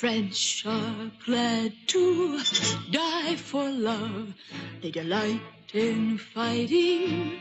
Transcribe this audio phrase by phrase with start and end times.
[0.00, 2.38] French are glad to
[2.90, 4.32] die for love.
[4.80, 5.40] They delight
[5.74, 7.32] in fighting.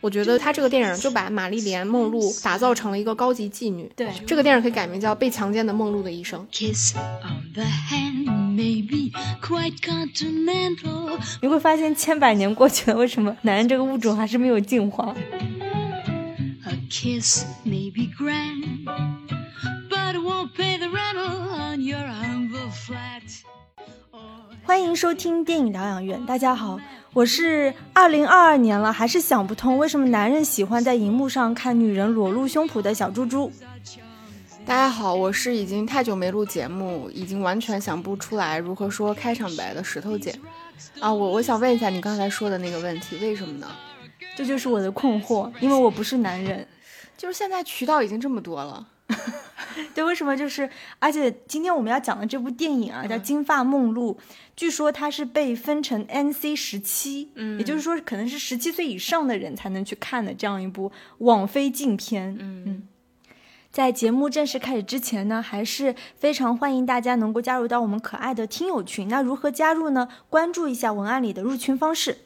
[0.00, 3.88] 我觉得他这个电影就把玛丽莲梦露打造成了一个高级妓女。
[3.94, 6.44] 对这个电影可以改名叫《被强奸的梦露的一生》。
[6.50, 8.26] Kiss on the hand
[8.56, 11.16] may be quite continental.
[11.40, 15.14] 你会发现千百年过去了，为什么男人这个物种还是没有进化
[16.64, 18.88] ？A kiss may be grand,
[24.72, 26.80] 欢迎收听电影疗养院，大家好，
[27.12, 33.52] 我是二零二二年了，还是想不通为什么男人喜欢在荧幕上看女人裸露胸脯的小猪猪。
[34.64, 40.34] 大家好，我是已经太久没录节目，已经完全想不出来如何说开场白的石头姐。
[41.00, 43.68] 啊，我我想问一下你刚才说的那个问题，为什么呢？
[44.34, 46.66] 这就是我的困惑，因为我不是男人。
[47.18, 48.86] 就是现在渠道已经这么多了，
[49.94, 50.68] 对，为什么就是？
[50.98, 54.14] 而且今天我们要讲的这部电影啊，叫《金发梦露》，
[54.56, 62.88] 据说它是被分成 NC 十七，嗯，也就是说可能是十七岁以上的人才能去看的这样一部网飞禁片，嗯嗯。
[63.70, 69.08] 在节目正式开始之前呢，还是非常欢迎大家能够加入到我们可爱的听友群。
[69.08, 70.08] 那如何加入呢？
[70.28, 72.18] 关注一下文案里的入群方式。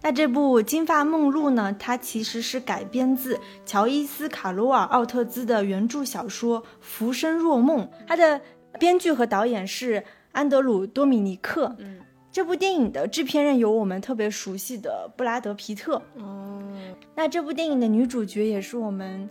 [0.00, 8.40] 那这部《金发梦露》呢，它其实是改编自乔伊斯·卡罗尔·奥特兹的原著小说《浮生若梦》，它的
[8.78, 11.74] 编剧和导演是安德鲁·多米尼克。
[11.78, 11.98] 嗯，
[12.30, 16.00] 这部电影的制片人有我们特别熟悉的布拉德·皮特。
[16.16, 16.62] 哦，
[17.16, 19.28] 那这部电影的女主角也是我们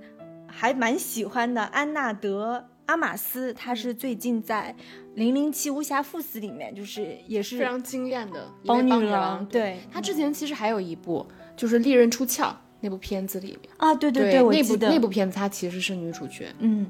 [0.48, 2.58] 还蛮喜欢的安娜德·
[2.88, 4.76] 阿玛斯，他是最近在
[5.16, 9.46] 《零零七无暇赴死》里面，就是也是非常惊艳的帮帮女郎。
[9.46, 12.44] 对他之前其实还有一部，就是《利刃出鞘》
[12.80, 16.48] 那部片子里面，啊，对对对，我那部那部片子她其实是女主角。
[16.60, 16.88] 嗯，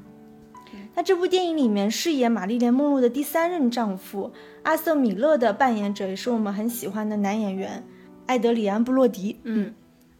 [0.94, 4.31] 那这部电影里面饰演玛丽莲梦露的第三任丈夫
[4.64, 7.84] 阿瑟米勒的扮演者，也是我们很喜欢的男演员
[8.25, 9.40] 艾德里安布洛迪。
[9.44, 9.74] 嗯，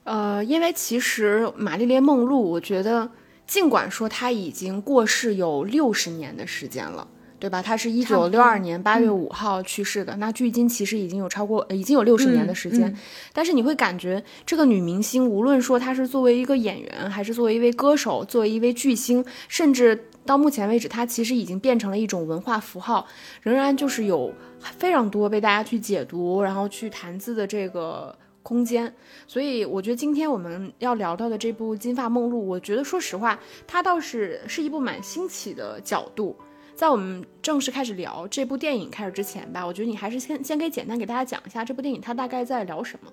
[0.06, 3.12] 呃，因为其实玛丽莲梦露，我觉得
[3.48, 7.08] 尽管说她已经过世有六十年的时间了。
[7.40, 7.62] 对吧？
[7.62, 12.90] 她是一九六二年八月五号去世的，那距今其实已经有超过，呃已经有六十年的时间。
[12.90, 12.98] 嗯嗯
[13.32, 23.06] 但是你会感觉这个女明星，无论说她是作为一个演员，还是作为一位歌手，作为一位巨星，甚至到目前为止，她其实已经变成了一种文化符号，
[23.44, 24.34] 仍然就是有
[24.80, 28.18] 非常多被大家去解读，然后去谈资的这个。
[28.48, 28.94] 空间，
[29.28, 33.38] 所以我觉得今天我们要聊到的这部《金发梦露》，我觉得说实话，
[33.68, 36.34] 它倒是是一部蛮新奇的角度。
[36.74, 43.12] 在我们正式开始聊这部电影开始之前吧，我觉得你还是先先可以简单给大家讲一下这部电影它大概在聊什么。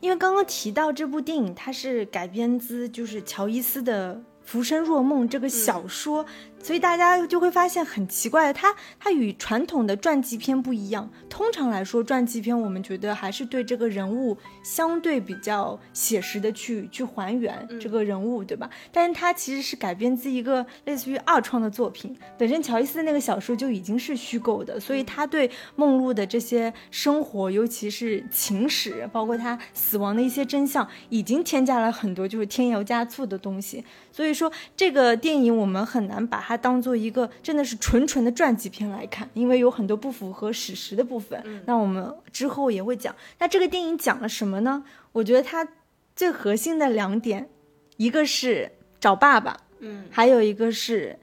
[0.00, 6.26] 因为刚刚提到这部电影，它是改编自就是乔伊斯的《浮生若梦》这个小说，
[6.64, 11.10] 所以大家就会发现很奇怪，它它与传统的传记片不一样。
[11.28, 18.70] 通常来说，传记片我们觉得还是对这个人物相对比较写实的去去还原这个人物，对吧？
[18.90, 33.84] 但是它其实是改编自一个类似于二创的作品，本身乔伊斯的那个小说就已经是虚构的，所以他对梦露的这些生活，尤其是情史，包括他死亡的一些真相，已经添加了很多就是添油加醋的东西。
[34.14, 41.42] 所以说，这个电影我们很难把它当做一个真的是纯纯的传记片来看，因为有很多不符合史实的部分。
[41.66, 43.12] 那我们之后也会讲。
[43.40, 44.84] 那这个电影讲了什么呢？
[45.10, 45.66] 我觉得它
[46.14, 47.50] 最核心的两点，
[47.96, 48.70] 一个是
[49.00, 51.18] 找爸爸，嗯还有一个是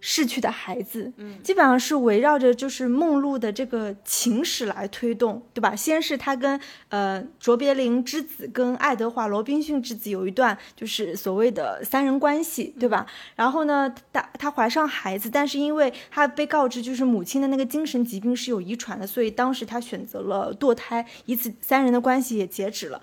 [0.00, 5.76] 逝去的孩子，嗯基本上是围绕着就是梦露的这个情史来推动，对吧？
[5.76, 13.06] 先是他跟呃卓别林之子跟爱德华罗宾逊之子有一段就是所谓的三人关系，对吧？
[13.36, 23.00] 然后呢，她她怀上孩子，但是因为她被告知就是母亲的那个精神疾病是有遗传的，所以当时她选择了堕胎，以此三人的关系也截止了。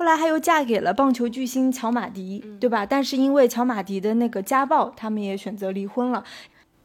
[0.00, 2.86] 后来她又嫁给了棒球巨星乔马迪，对吧？
[2.86, 6.24] 但是因为乔马迪的那个家暴，他们也选择离婚了。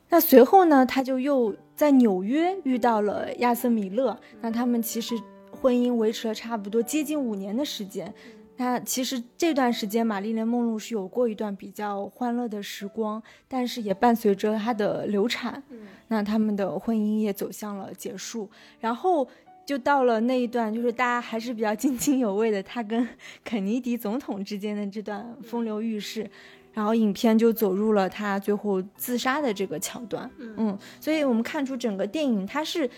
[0.09, 5.15] 那随后呢，她就又在纽约遇到了亚瑟米勒，那他们其实
[5.49, 8.13] 婚姻维持了差不多接近五年的时间。
[8.57, 15.63] 那其实这段时间，玛丽莲梦露是有过一段比较欢乐的时光，但是也伴随着她的流产，
[16.09, 18.49] 那他们的婚姻也走向了结束。
[18.79, 19.25] 然后
[19.65, 23.07] 就到了那一段，就是大家还是比较津津有味的，他跟
[23.43, 26.29] 肯尼迪总统之间的这段风流韵事。
[26.73, 32.89] 然后影片就走入了他最后自杀的这个桥段，嗯，所以我们看出整个电影它是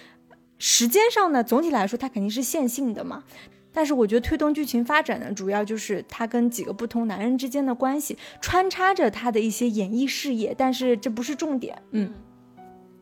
[0.58, 3.24] 时间上呢，总体来说它肯定是线性的嘛，
[3.72, 12.12] 但是我觉得推动剧情发展呢，主要就是他跟几个不同男人之间的关系，穿插着他的一些演艺事业，但是这不是重点，嗯。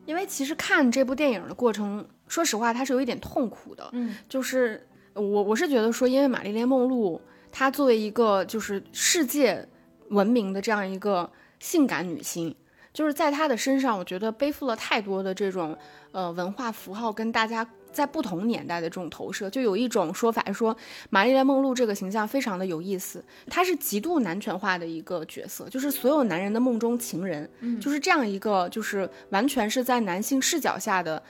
[0.04, 3.88] 因为其实看这部电影的过程，说实话，它是有一点痛苦的。
[3.92, 7.20] 嗯，就是我我是觉得说，因为玛丽莲梦露
[7.50, 9.66] 她作为一个就是世界
[10.08, 12.54] 闻名的这样一个性感女星，
[12.92, 15.76] 就是在她的身上，我觉得背负了太多的这种
[16.12, 17.68] 呃文化符号跟大家。
[17.92, 20.76] 在不同年代的这种投射，就有一种说法说，
[21.08, 27.48] 玛丽莲梦露这个形象非常的有意思，她是极度男权化的一个角色，就是所有男人的梦中情人，
[27.80, 31.22] 就是这样一个，就是完全是在男性视角下的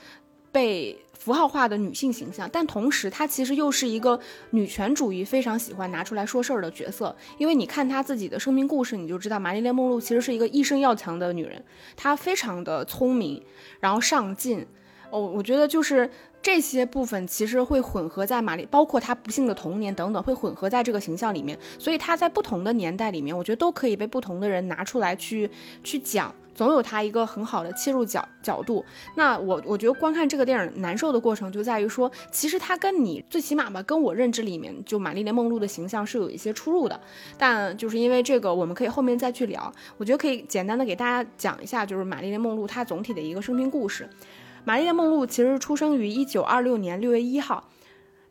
[0.57, 4.19] 被符号化的女性形象，但同时她其实又是一个
[4.53, 11.63] 女权主义非常喜欢拿出来说事儿的角色，因为你看她自己的生命故事，你就知道玛丽莲梦露其实是一个一生要强的女人，
[11.95, 13.43] 她非常的聪明，
[13.81, 14.67] 然后上进，
[15.11, 16.09] 哦，我觉得就是。
[16.47, 21.59] 这些部分其实会混合在玛丽，包括她不幸的童年等等，会混合在这个形象里面。
[21.77, 25.51] 所以她在不同的年代里面，我觉得都可以被不同的人拿出来去
[25.83, 28.85] 去讲，总有她一个很好的切入角角度。
[29.17, 37.01] 那我我觉得观看这个电影难受的过程就在于说，其实她跟你最起码吧，跟我认知里面就玛丽莲梦露的形象是有一些出入的。
[37.37, 39.73] 但就是因为这个，我们可以后面再去聊。
[39.97, 44.09] 我觉得可以简单的给大家讲一下，就是玛丽莲梦露她总体的一个生命故事。
[44.67, 47.69] 玛丽莲·梦露其实出生于一九二六年六月一号，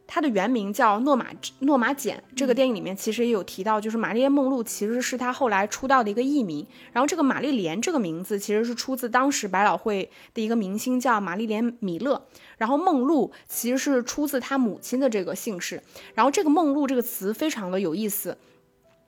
[0.06, 1.28] 她的原名叫诺玛
[1.60, 2.22] 诺玛简。
[2.36, 6.68] 这个电影里面其实也有提到，就是玛丽莲·梦露其实是她后来出道的一个艺名。
[6.92, 12.22] 然后这个玛丽莲这个名字其实是出自当时百老汇的一个明星叫玛丽莲·米勒。
[12.58, 15.82] 然后梦露其实是出自她母亲的这个姓氏。
[16.16, 18.38] 然后这个梦露这个词非常的有意思，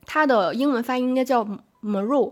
[0.06, 1.46] 它的英文发音应该叫
[1.84, 2.32] Maro。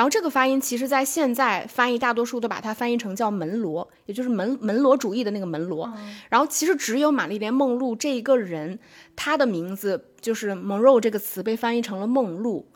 [0.00, 5.92] 然后这个发音，其实在现在翻译大多数都把它翻译成叫门罗，也就是门门罗主义的那个门罗。
[6.30, 8.78] 然后其实只有玛丽莲梦露这一个人，
[9.14, 12.66] 她的名字就是 Monroe 这个词被翻译成了梦露，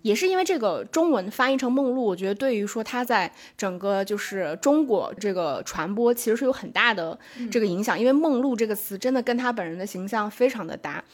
[0.00, 7.16] 也是因为这个中文翻译成梦露，我觉得对于说她在整个就是中国这个传播其实是有很大的
[7.48, 11.04] 这个影响，因为梦露这个词真的跟她本人的形象非常的搭。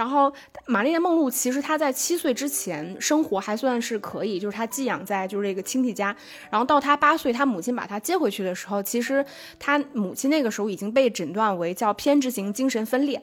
[0.00, 0.32] 然后，
[0.64, 6.16] 玛丽莲梦露其实她在七岁之前生活还算是可以，就是她寄养在就是这个亲戚家。
[6.48, 9.22] 然后到她八岁，她母亲把她接回去的时候，其实
[9.58, 13.22] 她母亲那个时候已经被诊断为叫偏执型精神分裂。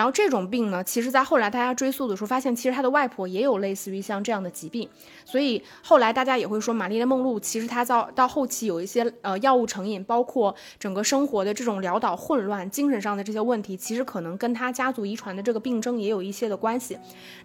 [0.00, 4.88] 然后这种病呢，其实，在后来大家追溯的时候，发现其实他的外婆也有类似于像这样的疾病，
[5.26, 16.96] 所以后来大家也会说，玛丽莲梦露其实她到到后期有一些呃药物成瘾，包括整个生活的这种潦倒混乱、精神上的这些问题，其实可能跟她家族遗传的这个病症也有一些的关系。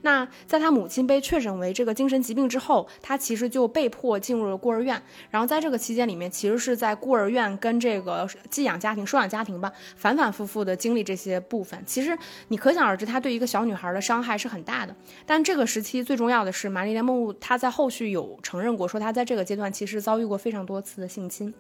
[0.04, 5.04] 那在她母亲被确诊为这个精神疾病之后，她其实就被迫进入了孤儿院。
[5.30, 11.78] 然后在这个期间里面，其实是在孤儿院跟这个寄养家庭、收养家庭吧，反反复复的经历这些部分。
[11.86, 12.18] 其实。
[12.48, 14.96] 你可想而知，他对一个小女孩的伤害是很大的。
[15.26, 21.54] 但这个时期最重要的是，玛丽莲梦露她在后续有承认过，说她在这个阶段其实遭遇过非常多次的性侵。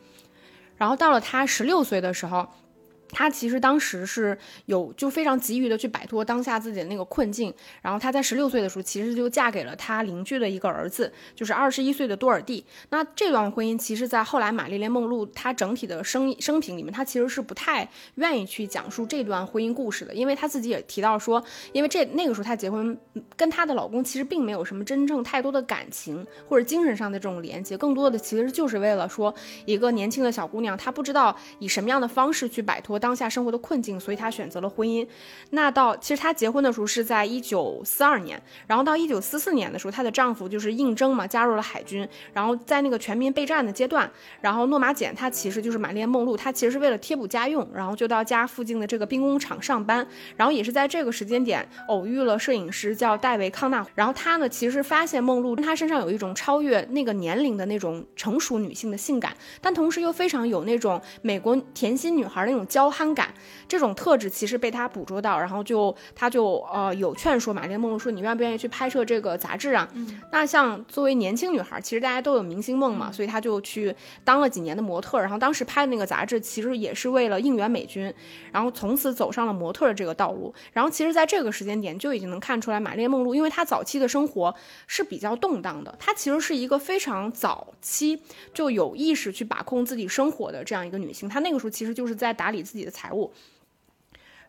[0.77, 2.47] 然后到了她十六岁的时候。
[3.17, 12.65] 她其实当时是有就非常急于的去摆脱当下自己的那个困境，然后她在十六岁的时候，其实就嫁给了她邻居的一个儿子，就是二十一岁的多尔蒂。
[12.89, 21.41] 那这段婚姻，其实在后来玛丽莲梦露她整体的生生平里面，她其实是不太愿意去讲述这段婚姻故事的，因为她自己也提到说，
[21.71, 22.97] 因为这那个时候她结婚
[23.37, 29.33] 跟她的老公其实并没有什么真正太多的感情或者精神上的这种连接，更多的其实就是为了说
[29.65, 32.99] 一个年轻的小姑娘，她不知道以什么样的方式去摆脱。
[33.05, 35.07] 当下生活的困境，所以她选择了婚姻。
[35.51, 42.07] 那到其实她结婚的时候是在一九四二年，然后到一九四四年的时候，她的丈夫就是应征嘛，加入了海军。
[42.33, 44.09] 然后在那个全民备战的阶段，
[44.41, 50.07] 然后诺玛简她其实就是玛丽莲梦露，她其实是为了贴补家用，然后就到家附近的这个兵工厂上班。
[50.35, 53.85] 然后也是在这个时间点偶遇了摄影师叫戴维康纳。
[53.93, 59.31] 然后他呢，其实发现梦露她身上有一种超越那个年龄的那种成熟女性的性感，
[59.61, 62.84] 但同时又非常有那种美国甜心女孩那种娇。
[62.85, 63.33] 高憨感
[63.67, 69.89] 这种特质其实被他捕捉到，然后就他就呃有劝说玛丽莲梦露说你愿不愿意去拍摄这个杂志啊？
[69.95, 78.13] 嗯，那像作为年轻女孩，其实大家都有明星梦嘛，所以他就去当了几年的模特，然后当时拍的那个杂志其实也是为了应援美军，
[78.51, 80.53] 然后从此走上了模特的这个道路。
[80.71, 84.53] 然后其实在这个时间点就已经能看出来，玛丽莲梦露因为她早期的生活
[84.85, 88.21] 是比较动荡的，她其实是一个非常早期
[88.53, 91.27] 就有意识去把控自己生活的这样一个女性。
[91.27, 92.74] 她那个时候其实就是在打理自。
[92.75, 93.31] 自己的财务，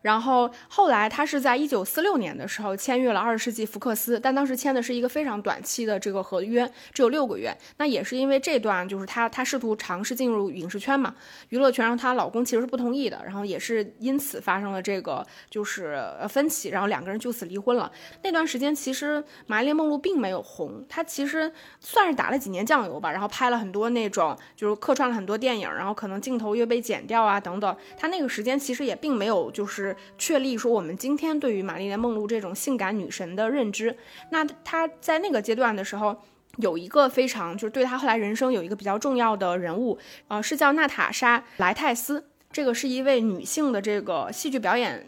[0.01, 7.55] 然后后来他是在一九四六年的时候签约了二十世纪福克斯，但当时签的是一个非常短期的这个合约，只有六个月。
[7.77, 11.15] 那也是因为这段就是她她试图尝试进入影视圈嘛，
[11.49, 17.91] 娱乐圈，让她老公其实是不同意的，然后也是因此发生了这个就是呃分歧，然后两个人就此离婚了。
[18.23, 27.75] 那段时间其实玛丽莲梦露并没有红，她其实算是打了几年酱油吧，然后拍了很多那种就是客串了很多电影，然后可能镜头又被剪掉啊等等。
[27.97, 33.97] 她那个时间其实也并没有就是确立说我们今天对于玛丽莲梦露这种性感女神的认知。
[34.31, 36.17] 那她在那个阶段的时候。
[36.59, 39.95] 有一个非常就是对她后来人生有一个比较重要的人物，
[40.27, 45.05] 呃，是叫娜塔莎莱泰斯，这个是一位女性的这个戏剧表演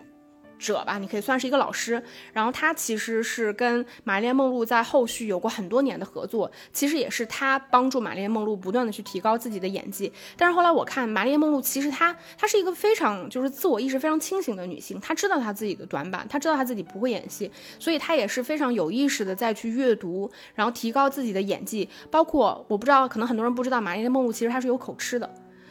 [0.59, 2.03] 者吧，你可以算是一个老师。
[2.33, 10.11] 然后她其实是跟玛丽莲梦露在后续有过很多年的合作，其实也是她帮助玛丽莲梦露不断的去提高自己的演技。
[10.37, 17.49] 但是后来我看玛丽莲梦露，其实她她是一个非常就是自我意识非常清醒的女性，她知道她自己的短板，她知道她自己不会演戏，
[17.79, 21.89] 所以她也是非常有意识的再去阅读，然后提高自己的演技。
[22.11, 25.29] 包括我不知道，可能很多人不知道，玛丽莲梦露其实她是有口吃的。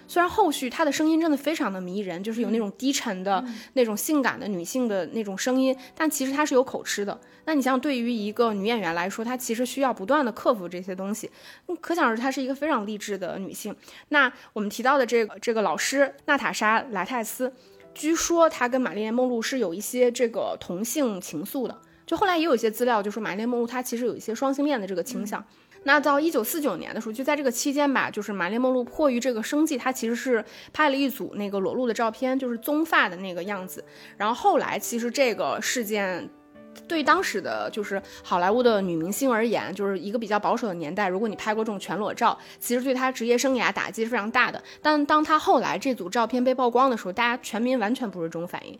[0.08, 7.20] 虽然后续她的声音真的非常的迷人，就是有那种低沉的那种性感的女性的那种声音，但其实她是有口吃的。
[7.44, 11.30] 那你像对于一个女演员来说，她其实需要不断的克服这些东西，
[11.68, 13.76] 嗯可想而知她是一个非常励志的女性。
[14.08, 17.52] 那我们提到的这个这个老师娜塔莎莱泰斯，
[17.94, 21.78] 据说她跟玛丽莲梦露是有一些这个同性情愫的。
[22.06, 25.44] 就后来也有一些资料，就说玛丽莲梦露她其实有一些双性恋的这个倾向。
[25.88, 33.82] 那到一九四九年的时候，就在这个期间吧，就是玛丽梦露迫于这个生计，她其实是拍了一组那个裸露的照片，就是棕发的那个样子。
[34.18, 36.28] 然后后来其实这个事件。
[36.86, 41.08] 对当时的就是好莱坞的女明星而言，就是一个比较保守的年代。
[41.08, 44.62] 如果你拍过这种全裸照，其实对她职业生涯打击是非常大的。
[44.80, 48.78] 但当她后来这组照片被曝光的时候，大家全民完全不是这种反应。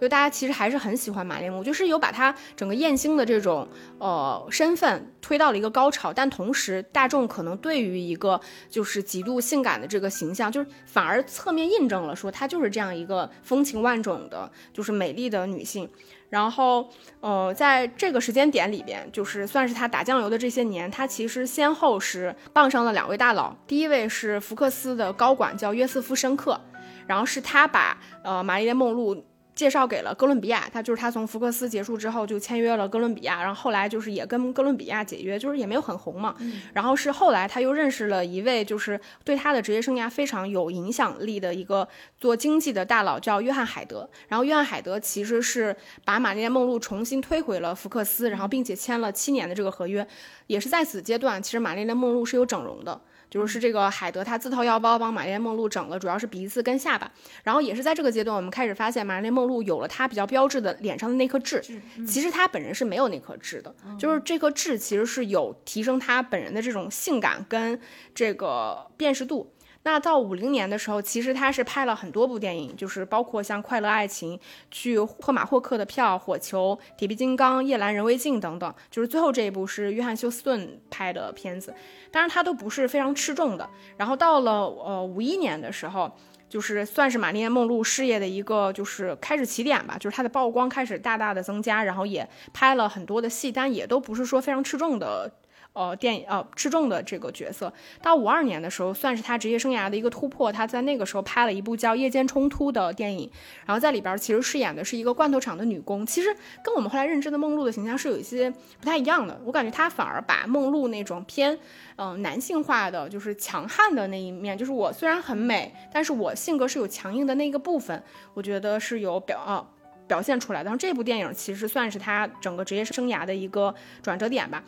[0.00, 15.88] 就大家其实还是很喜欢玛丽莲梦露，就是有把她整个艳星的这种呃身份推到了一个高潮，但同时大众可能对于一个就是极度性感的这个形象，就是反而侧面印证了说她就是这样一个风情万种的，就是美丽的女性。
[16.30, 16.88] 然后，
[17.18, 23.52] 呃，在这个时间点里边，就是算是他打酱油的这些年，他其实先后是傍上了两位大佬。
[23.66, 26.60] 第一位是福克斯的高管，叫约瑟夫·申克，
[27.08, 36.34] 然后是他把呃玛丽莲·梦露介绍给了哥伦比亚，他就是他从福克斯结束之后就签约了哥伦比亚，然后后来就是也跟哥伦比亚解约，就是也没有很红嘛。
[36.72, 41.86] 然后是后来他又认识了一位就是对他的职业生涯非常有影响力的一个
[42.18, 44.08] 做经济的大佬，叫约翰海德。
[44.28, 50.06] 然后约翰海德其实是把玛丽莲梦露重新推回了福克斯，然后并且签了七年的这个合约，
[50.46, 53.00] 也是在此阶段，其实玛丽莲梦露是有整容的。
[53.30, 57.10] 就是是这个海德他自掏腰包帮玛丽莲梦露整了，主要是鼻子跟下巴。
[57.44, 61.62] 然后也是在这个阶段，我们开始发现玛丽莲梦露有了她比较标志的脸上的那颗痣。
[62.06, 67.80] 其实她本人是没有那颗痣的，就是这颗痣其实是有提升她本人的这种性感跟
[68.14, 69.52] 这个辨识度。
[69.82, 74.36] 那到五零年的时候，其实他是拍了很多部电影，就是包括像《快乐爱情》、
[74.70, 78.74] 去赫马霍克的票、火球、铁臂金刚、夜阑人未静等等。
[78.90, 81.74] 就是最后这一部是约翰休斯顿拍的片子，
[82.10, 83.68] 当然他都不是非常吃重的。
[83.96, 86.12] 然后到了呃五一年的时候，
[86.46, 95.32] 就是算是玛丽莲梦露事业的一个就是开始起点吧，就是她的曝光开始大大的增加，然后也拍了很多的戏，但也都不是说非常吃重的。
[95.72, 97.72] 呃，电影呃吃重的这个角色，
[98.02, 100.50] 到五二年的时候，算是他职业生涯的一个突破。
[100.50, 103.30] 他在那个时候拍了一部叫《夜间冲突》的电影，
[103.64, 106.04] 然后在里边其实饰演的是一个罐头厂的女工。
[106.04, 106.34] 其实
[106.64, 109.40] 跟我们后来认知的梦露的形象是有一些不太一样的。
[109.44, 111.56] 我感觉他反而把梦露那种偏
[111.96, 118.02] 嗯、男性化的，就是强悍的那一面，就是我虽然很美，但是我性格是有强硬的那个部分，
[118.34, 119.64] 我觉得是有表啊。
[120.08, 120.64] 表现出来的。
[120.64, 123.72] 然后这部电影其实算是他整个职业生涯的一个
[124.02, 124.60] 转折点吧。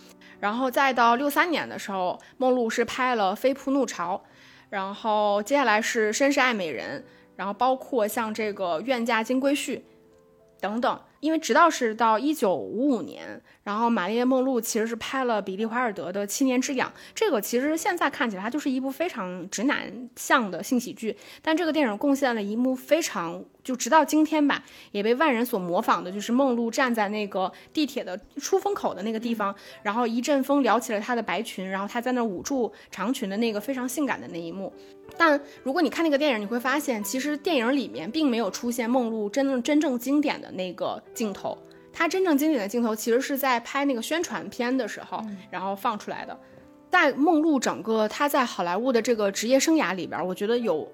[0.43, 4.21] 然后再到六三年的时候，梦露是拍了《飞扑怒潮》，
[4.71, 7.01] 然后接下来是《绅士爱美人》，
[7.37, 9.77] 然后包括像这个《怨嫁金龟婿》
[10.61, 11.01] 等等。
[11.21, 34.73] 因为直到是到一九五五年，然后玛丽莲梦露其实是拍了比利华尔德的《七年之痒》，这个其实现在看起来它就是一部非常直男向的性喜剧，但这个电影贡献了一幕非常就直到今天吧，也被万人所模仿的，就是梦露站在那个地铁的出风口的那个地方，然后一阵风撩起了她的白裙，然后她在那捂住长裙的那个非常性感的那一幕。
[35.17, 41.57] 但如果你看那个电影，你会发现，其实电影里面并没有出现梦露真正真正经典的那个镜头，
[41.93, 46.39] 她真正经典的镜头其实是在拍那个宣传片的时候，然后放出来的。
[46.91, 50.87] 在梦露整个她在好莱坞的这个职业生涯里边，我觉得有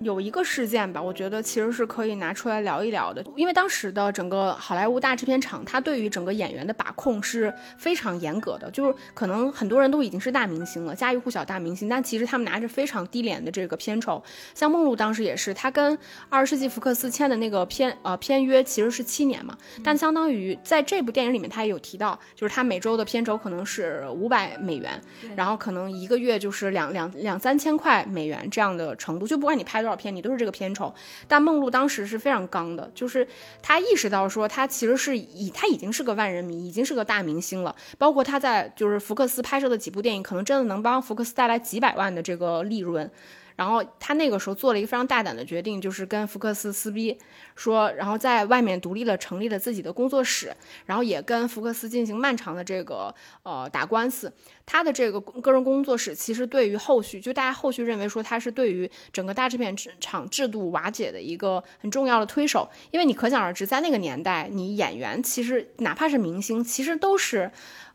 [0.00, 14.22] 有一个事件吧，我觉得其实是可以拿出来聊一聊的，因为当时的整个好莱坞大制片厂，它对于整个演员的把控是非常严格的，就是可能很多人都已经是大明星了，家喻户晓大明星，但其实他们拿着非常低廉的这个片酬。
[14.52, 15.96] 像梦露当时也是，他跟
[16.28, 25.00] 二十世纪福克斯签的那个片呃片约其实是七年嘛，但相当于在这部电影里面，他也有提到，就是他每周的片酬可能是五百美元，
[25.36, 30.92] 然后可能一个月就是两两两三千块美元这样的程度，就不管你拍多少片，你都是这个片酬。
[31.28, 33.26] 但梦露当时是非常刚的，就是
[33.62, 37.76] 她意识到说，她其实是以她已经是个万人迷，已经是个大明星了。
[37.98, 43.10] 包括她在就是福克斯拍摄的几部电影，可能真的能帮福克斯带来几百万的这个利润。
[43.56, 47.16] 然后他那个时候做了一个非常大胆的决定，就是跟福克斯撕逼，
[47.54, 50.54] 说，然后在外面独立的成立了自己的工作室，
[50.86, 54.32] 然后也跟福克斯进行漫长的这个呃打官司。
[54.66, 67.50] 他的这个个人工作室其实对于后续，就大家后续认为说他是对于整个大制片厂制度瓦解的一个很重要的推手，因为你可想而知，在那个年代，你演员其实哪怕是明星，其实都是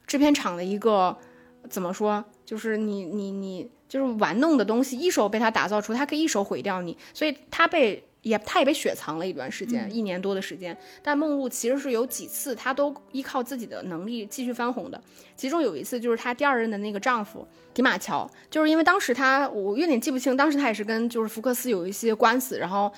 [0.05, 1.17] 制片厂的一个
[1.69, 3.69] 怎么说，就是你你你。
[3.89, 10.77] 就是玩弄的东西，一手被他打造出，他可以一手毁掉你，所以他被也他也被雪藏了一段时间，一年多的时间。
[11.01, 15.01] 但梦露其实是有几次，她都依靠自己的能力继续翻红的。
[15.35, 22.93] 其中有一次就是她第二任的那个丈夫迪马乔，就是因为当时她我有点记不清，当时她也是跟就是福克斯有一些官司，然后。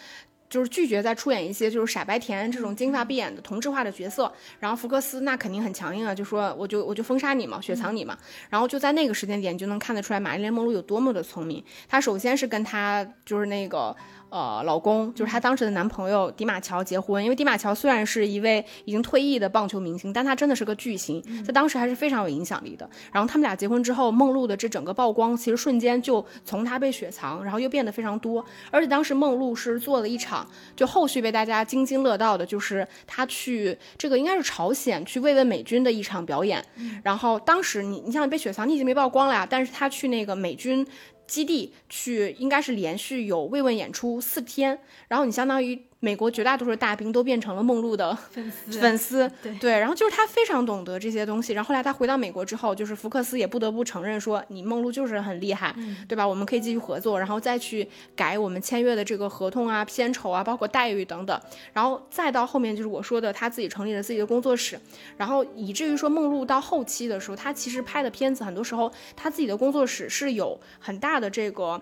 [0.51, 8.17] 就是拒绝再出演一些就是傻白甜这种金发碧眼的同质化的角色，然后福克斯那肯定很强硬啊，就说我就我就封杀你嘛，雪藏你嘛。
[8.49, 11.63] 然后就在那个时间点就能看得出来玛丽莲梦露有多么的聪明。
[11.87, 13.95] 她首先是跟他就是那个。
[14.31, 22.89] 呃，老公就是她当时的男朋友迪马乔结婚，因为迪马乔虽然是一位已经退役的棒球明星，但他真的是个巨星，在当时还是非常有影响力的。
[23.11, 28.43] 然后他们俩结婚之后，梦露的这整个曝光，其实瞬间就从她被雪藏，然后又变得非常多。
[28.71, 36.63] 而且当时梦露是做了一场，就后续被大家津津乐道的，就是她去这个应该是朝鲜去慰问美军的一场表演。
[37.03, 40.87] 然后当时你你想被雪藏，你已经没曝光了呀，但是她去那个美军。
[41.31, 45.81] 基地去应该是连续有慰问演出四天，然后你相当于。
[46.03, 51.53] 美国绝大多数大兵都变成了梦露的粉丝， 粉丝对对，然后就是他非常懂得这些东西。
[51.53, 55.75] 然后后来他回到美国之后，就是福克斯也不得不承认说，你梦露就是很厉害，
[56.07, 56.27] 对吧？
[56.27, 61.39] 我们可以继续合作，然后再去改我们签约的这个合同啊、片酬啊，包括待遇等等。
[61.71, 64.79] 然后再到后面就是我说的，他自己成立了自己的工作室，
[65.17, 71.79] 然后以至于说梦露到后期的时候，他其实拍的片子很多时候他自己的工作室是有很大的这个。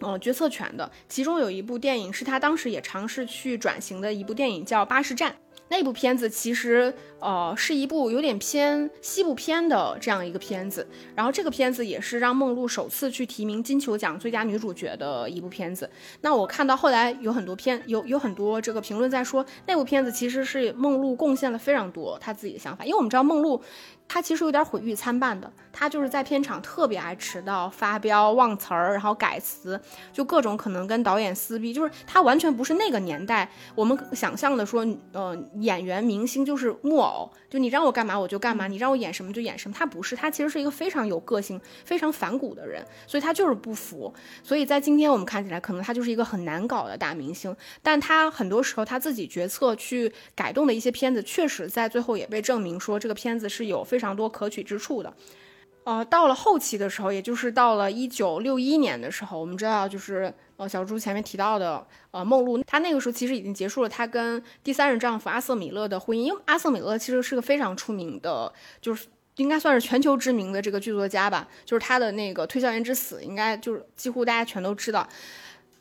[0.00, 5.30] 呃，决策权的，其中有一部电影是他当时也尝试去转型的一部电影，叫《巴士站》。
[5.72, 10.84] 那部片子其实呃是一部有点偏西部片的这样一个片子，
[11.14, 15.88] 然后这个片子也是让梦露首次去提名金球奖最佳女主角的一部片子。
[16.22, 23.62] 那我看到后来有很多片有有很多这个评论在说，那部片子其实是梦露贡献了非常多她自己的想法，因为我们知道梦露。
[24.12, 29.80] 他其实有点毁誉参半的，他就是在片场特别爱迟到、发飙、忘词儿，然后改词，
[30.12, 53.99] 就各种可能跟导演撕逼，就是他完全不是那个年代我们想象的说，呃，演员明星就是木偶，就你让我干嘛我就干嘛，你让我演什么就演什么，他不是，他其实是一个非常有个性、非常反骨的人，所以他就是不服，所以在今天我们看起来，可能他就是一个很难搞的大明星，但他很多时候他自己决策去改动的一些片子，确实在最后也被证明说这个片子是有非。
[54.00, 55.12] 非常多可取之处的，
[55.84, 75.06] 呃，到了后期的时候，也就是到了一九六一年的时候，我们知道，就是呃，小猪前面提到的，呃，梦露，她那个时候其实已经结束了她跟第三任丈夫阿瑟米勒的婚姻，因为阿瑟米勒其实是个非常出名的，就是应该算是全球知名的这个剧作家吧，就是他的那个《推销员之死》，应该就是几乎大家全都知道。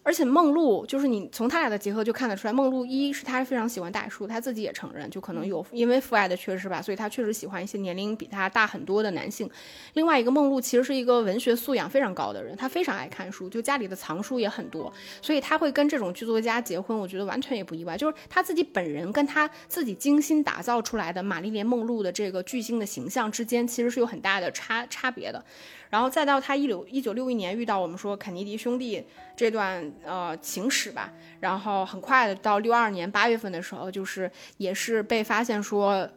[0.09, 9.47] 而且梦露就是你从他俩的结合就看得出来，梦露一是她非常喜欢大叔，他自己也承认，就可能有因为父爱的缺失吧，所以他确实喜欢一些年龄比他大很多的男性。
[9.93, 14.91] 另外一个梦露其实是一个文学素养非常高的人，他非常爱看书，就家里的藏书也很多，
[15.21, 17.95] 所以他会跟这种剧作家结婚，我觉得完全也不意外。
[17.95, 25.45] 就是他自己本人跟他自己精心打造出来的玛丽莲梦露的这个巨星的形象之间，其实是有很大的差差别的。
[25.91, 29.03] 然后再到他一六一九六一年遇到我们说肯尼迪兄弟
[29.35, 36.09] 这段呃情史吧，然后很快的到六二年八月份的时候，就是也是被发现说，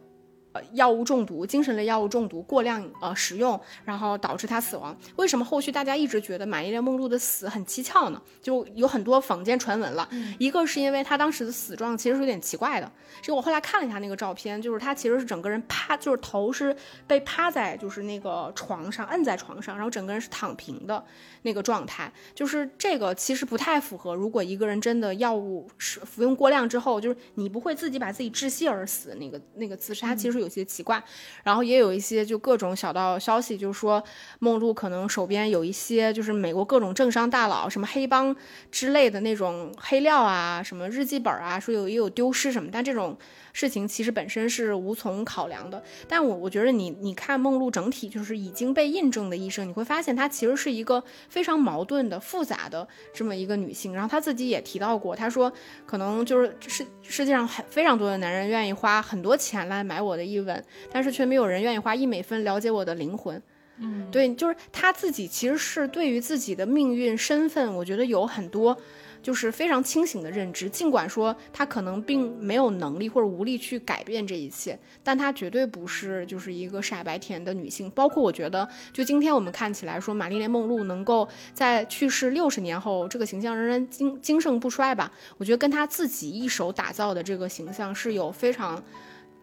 [0.53, 4.95] 呃药物中毒，精神类药物中毒过量呃使用，然后导致他死亡。
[5.15, 8.21] 为什么后续大家一直觉得玛丽莲梦露的死很蹊跷呢？
[8.39, 10.07] 就有很多坊间传闻了。
[10.37, 12.91] 一个是因为他当时的死状其实是有点奇怪的，
[13.23, 16.75] 就我后来看了一下那个照片，就是他其实是整个人趴，就是头是
[17.07, 21.03] 被趴在就是那个床上，摁在床上，然后整个人是躺平的
[21.43, 22.11] 那个状态。
[22.35, 31.01] 就是这个其实不太符合，如果一个人真的药物是服用过量之后，就是你不会自己把自己窒息而死，那个那个自杀其实有些奇怪。
[31.43, 34.03] 然后也有一些就各种小道消息，就是说
[34.39, 38.35] 梦露可能手边有一些就是美国各种政商大佬，什么黑帮
[38.71, 43.17] 之类的那种黑料啊，什么日记本啊，说有也有丢失什么，但这种
[43.53, 45.81] 事情其实本身是无从考量的。
[46.07, 53.93] 但我我觉得你你看梦露整体就是已经被印证的医生，你会发现她其实是一个非常矛盾的、复杂的这么一个女性。
[53.93, 55.53] 然后她自己也提到过，她说
[55.85, 60.61] 可能就是世世界上很非常多的男人愿意花很多钱来买我的一吻，
[60.91, 63.41] 但是却没有人愿意花一美分了解我的灵魂。
[63.77, 68.77] 嗯，对，就是她自己其实是对于自己的命运、身份，我觉得有很多。
[69.23, 77.89] 就是非常清醒的认知，尽管说她可能并没有能力或者无力去改变这一切，但她绝对不是就是一个傻白甜的女性。
[77.91, 85.11] 包括我觉得，就今天我们看起来说，玛丽莲梦露能够在去世六十年后，这个形象仍然精精盛不衰吧？
[85.37, 88.83] 我觉得跟她自己一手打造的这个形象是有非常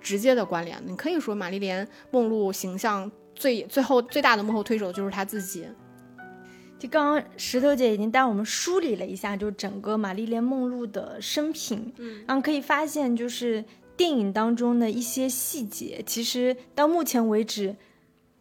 [0.01, 0.81] 直接的关联。
[0.85, 5.67] 你可以说，玛丽莲梦露形象最最后最大的幕后推手就是她自己。
[6.81, 13.63] 就刚刚石头姐已经带我们梳理了一下，就整个玛丽莲梦露的生平，嗯，然后可以发现，就是
[13.97, 17.77] 电影当中的一些细节，其实到目前为止，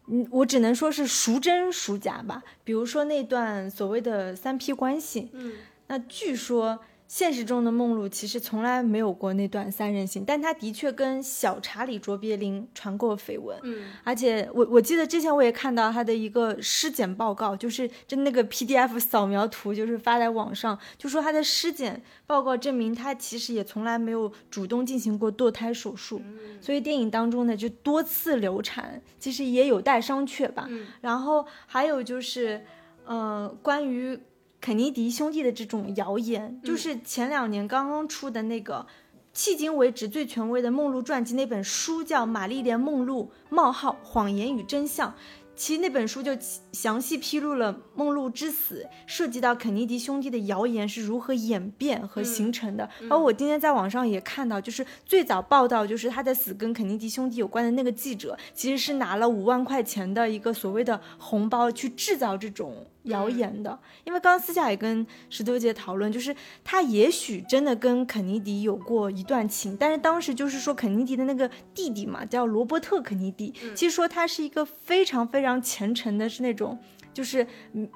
[0.06, 2.42] 嗯，我只能说是孰真孰假吧。
[2.64, 5.52] 比如说那段所谓的三 P 关系，嗯，
[5.88, 6.80] 那据说。
[7.10, 13.58] 现实中的梦露其实从来没有过那段三人行，但她的确跟小查理卓别林传过绯闻。
[13.64, 26.22] 嗯，而且我我记得之前我也看到他的一个尸检报告，就是就那个 PDF 扫描图，就是发在网上，就说他的尸检报告证明他其实也从来没有主动进行过堕胎手术。
[26.60, 30.68] 所以电影当中呢，就多次流产，其实也有待商榷吧。
[31.00, 32.64] 然后还有就是，
[33.04, 34.16] 呃，关于。
[34.60, 38.86] 肯尼迪兄弟的这种谣言，就是前两年刚刚出的那个，
[39.34, 45.08] 迄今为止最权威的梦露传记那本书，叫《玛丽莲梦露：冒号谎言与真相》。
[45.56, 46.32] 其实那本书就
[46.72, 52.88] 详细披露了梦露之死涉及到肯尼迪兄弟的谣言是如何演变和形成的。
[53.10, 63.76] 包括我今天在网上也看到，就是最早报道就是他的死跟肯尼迪兄弟有关的那个记者，其实是拿了五万块钱的一个所谓的红包去制造这种谣言的。
[64.04, 75.40] 因为刚刚私下也跟石头姐讨论，就是他也许真的跟肯尼迪有过一段情，但是当时就是说肯尼迪的那个弟弟嘛，叫罗伯特肯尼迪，其实说他是一个非常非常。
[75.40, 76.78] 非常虔诚的是那种，
[77.14, 77.46] 就是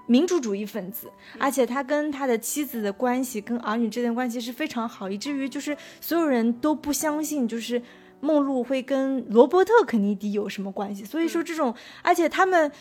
[0.07, 7.83] 民主主义分子，而且他跟他的妻子的关系，跟儿女之间关系是非常好，以至于就是所有人都不相信，就是
[8.21, 11.05] 梦露会跟罗伯特肯尼迪有什么关系。
[11.05, 12.73] 所以说这种，而且他们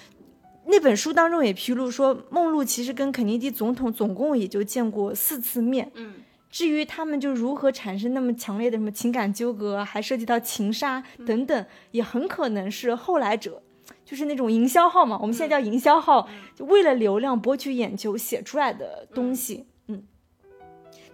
[0.65, 5.91] 那本书当中也披露说，梦露其实跟肯尼迪总统总共也就见过四次面。
[5.95, 6.13] 嗯，
[6.49, 13.61] 至于他们就如何产生那么强烈的什么情感纠葛，还涉及到情杀等等，也很可能是后来者。
[14.05, 20.03] 就是那种营销号嘛，我们现在叫营销号，就为了流量博取眼球写出来的东西，嗯。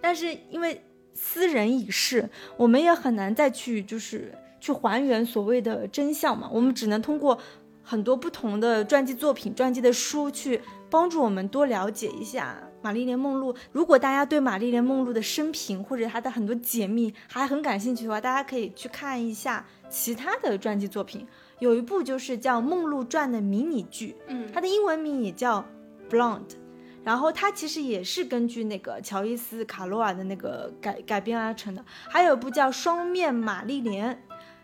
[0.00, 0.80] 但是因为
[1.12, 6.48] 斯人已逝，我们也很难再去就是去还原所谓的真相嘛。
[6.52, 7.38] 我们只能通过
[7.82, 13.54] 很多不同的传记作品、传记的书去帮助我们多了解一下玛丽莲梦露。
[13.72, 21.26] 如果大家对玛丽莲梦露的生平或者她的很多解密还很感兴趣的话，大家可以去看一下其他的传记作品。
[21.58, 25.60] 有一部就是叫《梦露传》的迷你剧，嗯，它的英文名也叫
[26.10, 26.48] 《Blonde》，
[27.04, 31.84] 然后它其实也是根据那个乔伊斯·卡罗尔的那个改改编而成的。
[32.08, 34.14] 还有一部叫《双面玛丽莲》，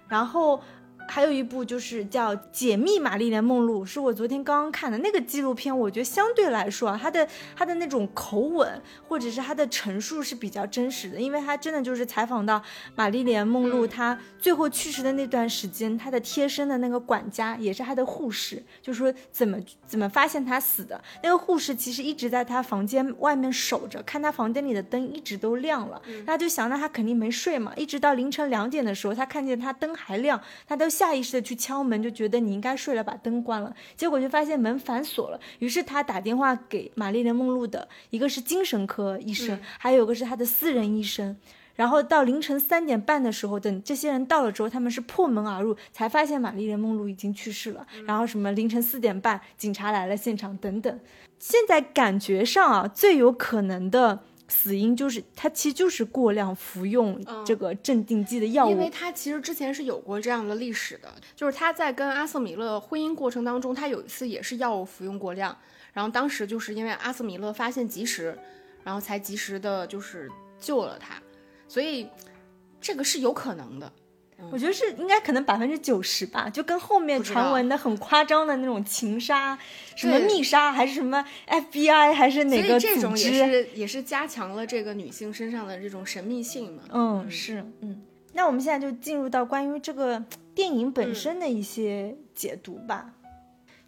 [0.08, 0.60] 然后。
[1.08, 5.76] 还有一部就是叫《解密玛丽莲梦露》，是我昨天刚刚看的那个纪录片。
[5.76, 12.60] 我觉得相对来说啊，他的他的那种口吻或者是他的陈述是比较真实的，因为他真的就是采访到
[12.96, 21.00] 玛丽莲梦露她最后去世的那段时间，她的贴身的那个管家也是她的护士，就说怎么怎么发现她死的。
[21.22, 27.72] 那个护士其实一直在她房间外面守着，看她房间里的灯一直都亮了，那就想那她肯定没睡嘛。
[27.76, 30.86] 一直到凌晨两点的时候，她看见她灯还亮，她都。
[30.96, 33.74] 下意识的去敲门，就觉得你应该睡了，把灯关了。
[33.94, 35.38] 结果就发现门反锁了。
[35.58, 41.36] 于是他打电话给玛丽莲梦露的，一个是精神科医生，还有个是他的私人医生。
[41.74, 47.86] 然后到凌晨三点半的时候，等这些人到了之后，他们是破门而入，才发现玛丽莲梦露已经去世了。
[48.06, 51.00] 然后什么凌晨四点半，警察来了现场等等。
[51.38, 65.56] 现在感觉上啊，最有可能的死因就是他其实就是过量服用这个镇定剂的药物，因为他其实之前是有过这样的历史的，就是他在跟阿瑟米勒婚姻过程当中，他有一次也是药物服用过量，
[65.92, 68.38] 然后当时就是因为阿瑟米勒发现及时，
[68.84, 70.30] 然后才及时的就是
[70.60, 71.20] 救了他。
[71.68, 72.08] 所以，
[72.80, 73.92] 这个是有可能的。
[74.52, 79.58] 我觉得是应该可能百分之九十吧，就跟后面传闻的很夸张的那种情杀、
[79.96, 86.82] 什么密杀，还是什么 FBI 还是哪个组织，这种也是也是加强了这个女性身上的这种神秘性嘛。
[86.92, 88.02] 嗯，是，嗯。
[88.34, 90.22] 那我们现在就进入到关于这个
[90.54, 93.12] 电影本身的一些解读吧。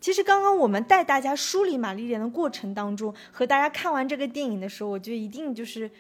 [0.01, 5.91] 其实刚刚我们带大家梳理玛丽莲的过程当中，和大家看完这个电影的时候，我觉得一定就是。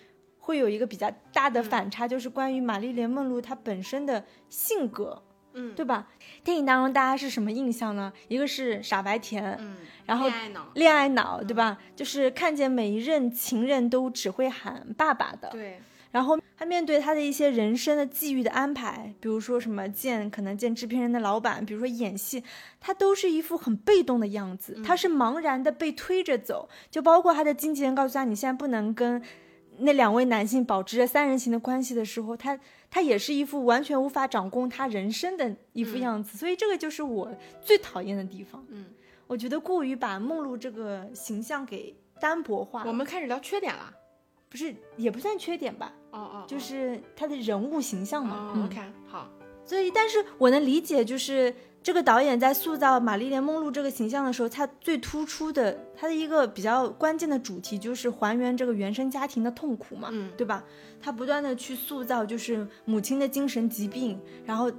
[0.49, 6.09] 会有一个比较大的反差，就是关于玛丽莲梦露她本身的性格，嗯，对吧？
[6.43, 8.11] 电影当中大家是什么印象呢？
[8.29, 11.77] 一个是傻白甜，嗯，然后恋爱脑，恋爱脑，对吧？
[11.95, 15.83] 就是看见每一任情人都只会喊爸爸的，对。
[16.13, 22.43] 然后他面对他的一些人生的际遇的安排，比如说什么见可能见制片人的老板，比如说演戏，
[22.81, 29.23] 他都是一副很被动的样子，他是茫然的被推着走，就包括他的经纪人告诉他，你现在不能跟。
[29.79, 32.59] 那两位男性保持着三人行的关系的时候，他
[32.91, 38.65] 他也是一副完全无法掌控他人生的一副样子，所以这个就是我最讨厌的地方。
[38.69, 38.87] 嗯，
[39.27, 42.85] 我觉得过于把梦露这个形象给单薄化。
[42.87, 43.93] 我们开始聊缺点了，
[44.49, 45.93] 不是也不算缺点吧？
[46.11, 48.53] 哦哦，就是他的人物形象嘛。
[48.65, 49.29] OK，好。
[49.65, 51.55] 所以，但是我能理解，就是。
[51.81, 60.63] 这个导演在塑造玛丽莲梦露这个形象的时候，他最突出的，他的一个比较关键的主题就是还原这个原生家庭的痛苦嘛，嗯，对吧？
[61.01, 64.71] 他不断的去塑造，就是母亲的精神疾病，然后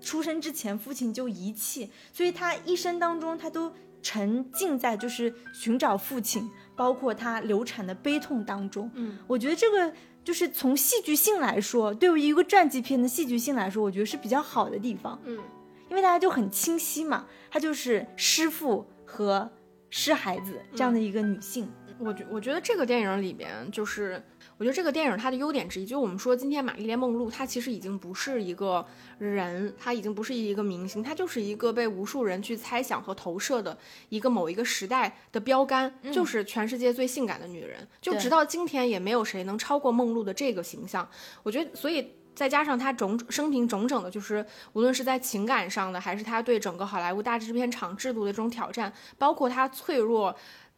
[0.00, 8.88] 出生之前父亲就遗弃，所以他一生当中他都沉浸在就是寻找父亲，包括他流产的悲痛当中。
[8.94, 15.18] 嗯，我觉得这个就是从戏剧性来说，对于一个传记片的戏剧性来说，我觉得是比较好的地方。
[15.24, 15.38] 嗯。
[15.88, 19.50] 因为大家就很清晰嘛，她就是师傅和
[19.90, 21.68] 师孩子这样的一个女性。
[22.00, 24.20] 我觉我觉得这个电影里边，就是
[24.58, 28.84] 我觉得这个电影它的优点之一，就是我们说今天玛丽莲梦露她其实已经不是一个
[29.18, 37.86] 人，她已经不是一个明星，她就是一个被无数人去猜想和投射的一个某一个时代的标杆，就是全世界最性感的女人。
[38.00, 41.08] 就直到今天也没有谁能超过梦露的这个形象。
[41.44, 42.12] 我觉得，所以。
[42.34, 50.34] 再加上他种种生平种种的，就是无论是在情感上的，还是他对整个好莱坞大制片厂制度的这种挑战，包括他脆弱，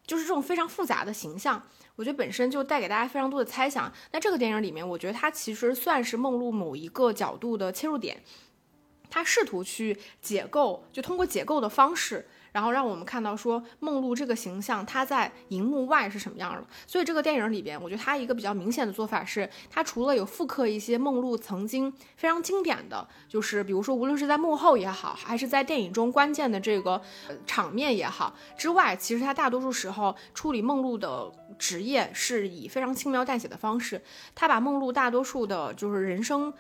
[0.07, 1.63] 就是这种非常复杂的形象，
[1.97, 3.93] 我觉得本身就带给大家非常多的猜想。
[4.13, 8.23] 那这个电影里面，我觉得它其实算是梦露某一个角度的切入点，
[9.09, 12.27] 他试图去解构，就通过解构的方式。
[12.57, 16.65] 然后让我们看到说梦露这个形象，她在荧幕外是什么样的。
[16.87, 26.99] 所以这个电影里边，我觉得它一个比较明显的做法是，它除了有复刻一些梦露曾经非常经典的，就是比如说无论是在幕后也好，还是在电影中关键的这个
[27.47, 34.01] 场面也好之外，其实它大多数时候处理梦露的职业是以非常轻描淡写的方式，
[34.35, 36.51] 他把梦露大多数的就是人生。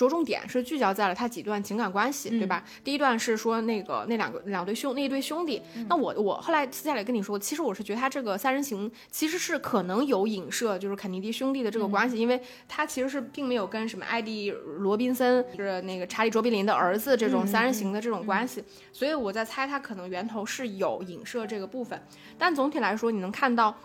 [0.00, 2.64] 着重点是聚焦在了他几段情感关系，对吧？
[2.82, 5.60] 第一段是说那个那两个两对兄那一对兄弟。
[5.88, 22.00] 那我我后来私下里跟你说，其实我是觉得他这个三人行其实是可能有影射，就是肯尼迪兄弟的这个关系，因为他其实是并没有跟什么艾迪罗宾森是那个查理卓别林的儿子这种三人行的这种关系，所以我在猜他可能源头是有影射这个部分。
[22.38, 23.76] 但总体来说，你能看到。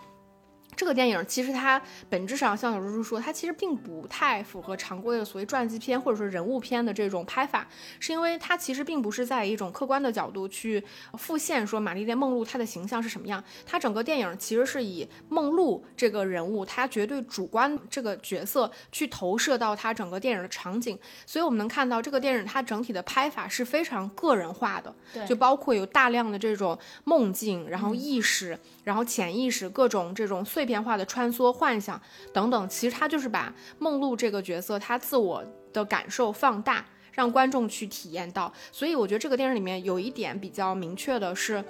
[0.76, 7.66] 这个电影其实它本质上，像小猪猪说，它其实并不太符合常规的所谓传记片或者说人物片的这种拍法，
[7.98, 10.84] 是因为它其实并不是在一种客观的角度去
[11.14, 24.94] 复现说玛丽莲梦露她的形象是什么样，它整个电影其实是以梦露这个人物，她绝对主观这个角色去投射到它整个电影的场景，所以我们能看到这个电影它整体的拍法是非常个人化的，
[25.26, 30.65] 就包括有大量的这种梦境，然后意识，然后潜意识各种这种碎。
[30.66, 31.98] 变化的穿梭、幻想
[32.34, 38.52] 等等，其实他就是把梦露这个角色他自我的感受放大，让观众去体验到。
[38.72, 41.64] 所以我觉得这个电影里面有一点比较明确的是，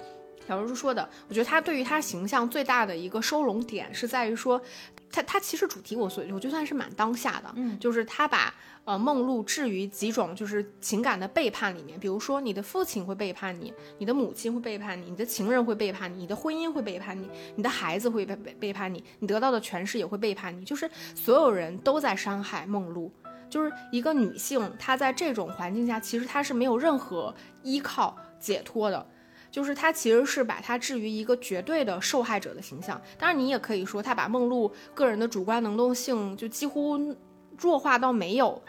[0.47, 4.61] 小如说的，我觉得他对于他形象最大的一个收拢点是在于说，
[5.11, 8.53] 他他其实主题我所我觉得算是蛮当下的，嗯就是他把
[8.85, 23.11] 呃梦露置于几种就是情感的背叛里面，比如说你的父亲会背叛你，你的母亲会背叛你，你的情人会背叛你，你的婚姻会背叛你，你的孩子会背背背叛你，你得到的权势也会背叛你，就是所有人都在伤害梦露。
[23.49, 29.07] 就是一个女性，她在这种环境下，其实她是没有任何依靠解脱的。
[29.49, 33.01] 就是他其实是把他置于一个绝对的受害者的形象。
[33.17, 37.15] 当然，你也可以说他把梦露个人的主观能动性就几乎
[37.57, 38.61] 弱化到没有，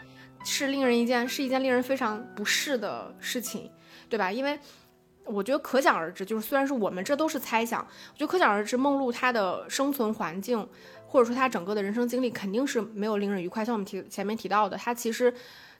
[0.43, 3.69] 是令人一件是一件令人非常不适的事情，
[4.09, 4.31] 对吧？
[4.31, 4.57] 因为
[5.25, 10.67] 我觉得可想而知，就是虽然是我们这都是猜想，我觉得可想而知，梦露她的生存环境
[11.05, 13.63] 或者说她整个的人生经历肯定是没有令人愉快。
[13.63, 15.33] 像我们提前面提到的，她其实。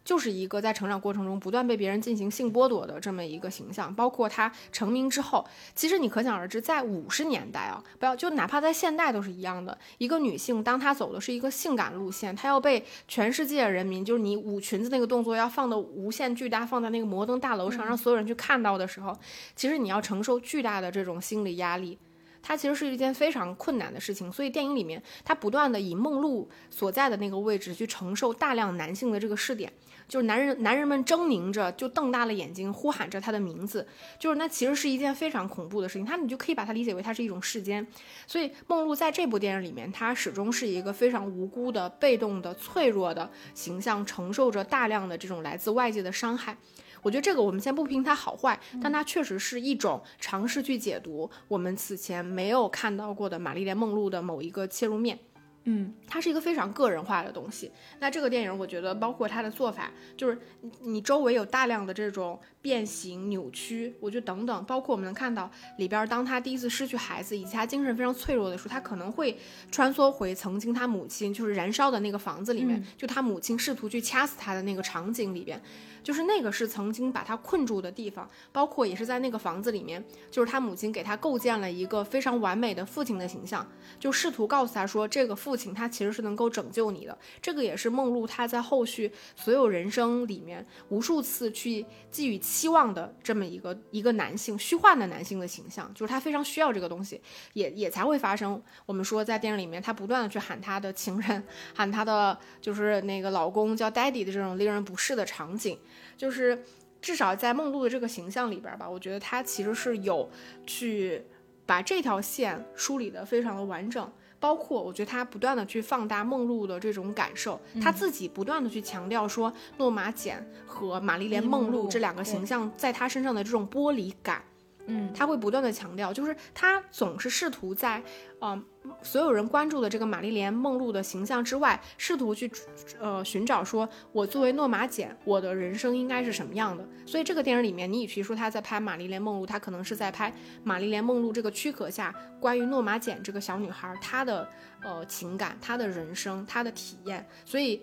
[0.09, 5.45] 就是一个在成长过程中不断被别人进行性剥夺的这么一个形象，包括她成名之后，
[5.75, 9.77] 其实你可想而知，在五十年代啊，不要就哪怕在现代都是一样的。
[9.99, 19.15] 一个女性，当她走的是一个性感路线，她要被全世界人民，就是你舞裙子那个动作要放的无限巨大，放在那个摩登大楼上，让所有人去看到的时候，
[19.55, 21.99] 其实你要承受巨大的这种心理压力。
[22.41, 29.71] 它其实是一件非常困难的事情，所以电影里面它不断的以梦露所在的那个位置去承受大量男性的这个试点，
[30.09, 37.85] 就是男人男人们狰狞着，就瞪大了眼睛呼喊着他的名字，就是那其实是一件非常恐怖的事情，他你就可以把它理解为它是一种世间。
[38.25, 46.57] 所以梦露在这部电影里面，她始终是一个非常无辜的、被动的、脆弱的形象，承受着大量的这种来自外界的伤害。
[47.01, 55.17] 我觉得这个我们先不评它好坏，但它确实是一种尝试去解读我们此前没有看到过的玛丽莲梦露的某一个切入面。
[55.65, 57.71] 嗯，它是一个非常个人化的东西。
[57.99, 69.37] 那这个电影，我觉得包括它的做法，就是你你周围有大量的这种变形、扭曲，我觉得等等，包括我们能看到里边，当他第一次失去孩子，以及他精神非常脆弱的时候，他可能会
[69.69, 75.61] 穿梭回曾经他母亲就是燃烧的那个房子里面，就他母亲试图去掐死他的那个场景里边。
[76.03, 83.67] 就是那个是曾经把他困住的地方，包括也是在那个房子里面，就是他母亲给他构建了一个非常完美的父亲的形象，
[83.99, 87.17] 就试图告诉他说，这个父亲他其实是能够拯救你的。
[87.41, 97.21] 这个也是梦露他在后续所有人生里面无数次去寄予期望的这么一个一个男性虚幻的男性的形象，就是他非常需要这个东西，
[97.53, 98.61] 也也才会发生。
[98.85, 105.77] 我们说在电影里面，他不断的去喊他的情人，喊他的就是那个老公叫 daddy 的这种令人不适的场景。
[106.19, 106.61] 就是
[107.01, 110.29] 至少在梦露的这个形象里边吧，我觉得她其实是有
[110.67, 111.23] 去
[111.65, 124.43] 把这条线梳理的非常的完整，包括我觉得他不断的去放大梦露的这种感受，他自己不断的去强调说诺玛简和玛丽莲梦露这两个形象在他身上的这种剥离感。
[124.89, 128.03] 嗯，他会不断的强调，就是他总是试图在，
[128.39, 128.61] 呃，
[129.01, 132.51] 所有人关注的这个玛丽莲梦露的形象之外，试图去，
[132.99, 136.85] 呃，寻找说，我作为诺玛简，我的人生应该是什么样的。
[137.05, 144.47] 所以这个电影里面，你与其说他在拍玛丽莲梦露，他可能是在拍玛丽莲梦露这个躯壳下关于诺玛简这个小女孩她的
[144.83, 147.25] 呃情感、她的人生、她的体验。
[147.45, 147.81] 所以。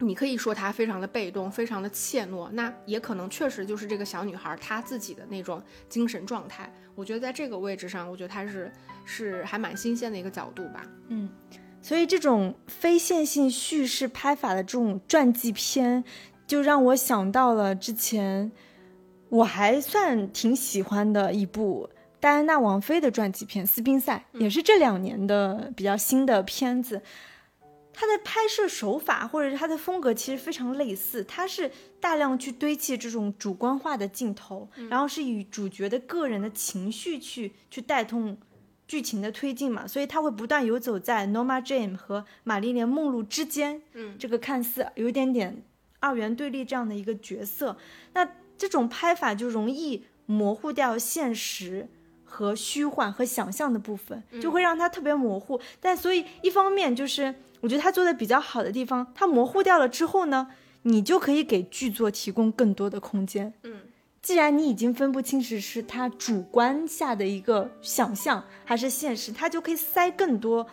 [0.00, 6.72] 你可以说她非常的被动，非常的怯懦，那也可能确实就是这个小女孩她自己的那种精神状态。
[6.94, 8.72] 我觉得在这个位置上，我觉得她是
[9.04, 10.86] 是还蛮新鲜的一个角度吧。
[11.08, 11.28] 嗯，
[11.82, 16.02] 所以这种非线性叙事拍法的这种传记片，
[16.46, 18.50] 就让我想到了之前
[19.28, 27.00] 我还算挺喜欢的一部戴安娜王妃的传记片《斯宾塞》，也是这两年的比较新的片子。
[28.00, 38.38] 它的拍摄手法或者是它的风格其实非常类似，它是大量去堆砌这种主观化的镜头，然后是以主角的个人的情绪去去带动
[38.88, 45.62] 剧情的推进嘛，所以它会不断游走在 Norma Jane 和玛丽莲梦露之间，嗯这个看似有一点点
[45.98, 47.76] 二元对立这样的一个角色，
[48.14, 51.86] 那这种拍法就容易模糊掉现实。
[52.30, 55.60] 和虚幻和想象的部分，就会让它特别模糊。
[55.80, 60.46] 但所以一方面就是，我觉得他做的比较好的地方，它模糊掉了之后呢，
[60.82, 63.52] 你就可以给剧作提供更多的空间。
[63.64, 63.80] 嗯，
[64.22, 70.66] 既然你已经分不清是是他主观下的一个想象还是现实，他就可以塞更多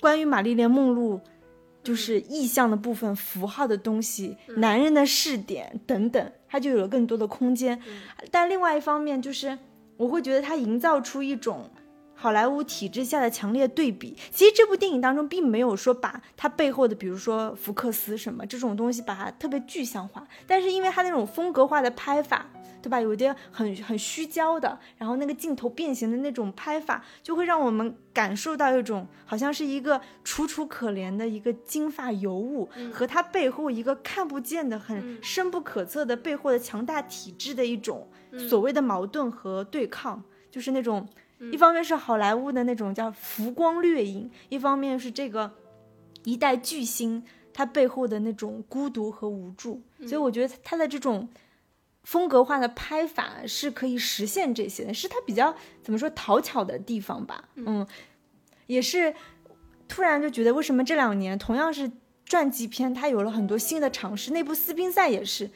[0.00, 1.20] 关于玛丽莲梦露
[1.82, 7.82] 就是意象的部分、符号的东西、男人的视点等等，他就有了更多的空间。
[8.30, 9.58] 但另外一方面就是。
[10.02, 11.70] 我会觉得它营造出一种
[12.12, 14.16] 好莱坞体制下的强烈对比。
[14.32, 22.46] 其实这部电影当中并没有说把它背后的，比如说福克斯什么这种东西把它特别具象化，但是因为它那种风格化的拍法，
[22.82, 23.00] 对吧？
[23.00, 38.08] 有点很很虚焦的，然后那个镜头变形的那种拍法，就会让我们感受到一种好像是一个楚楚可怜的一个金发尤物，和他背后一个看不见的、很深不可测的背后的强大体制的一种
[38.48, 41.08] 所谓的矛盾和对抗，就是那种
[41.52, 45.52] 一方面是好莱坞的那种叫浮光掠影，一方面是这个
[46.24, 47.22] 一代巨星。
[47.54, 51.28] 他背后的那种孤独和无助，所以我觉得他的这种
[52.02, 57.50] 风格化的拍法是可以实现这些的，是他比较怎么说讨巧的地方吧。
[57.56, 57.86] 嗯，
[58.68, 59.14] 也是
[59.86, 61.92] 突然就觉得为什么这两年同样是
[62.24, 65.50] 传记片，他有了很多新的尝试，那部《斯宾塞》也是。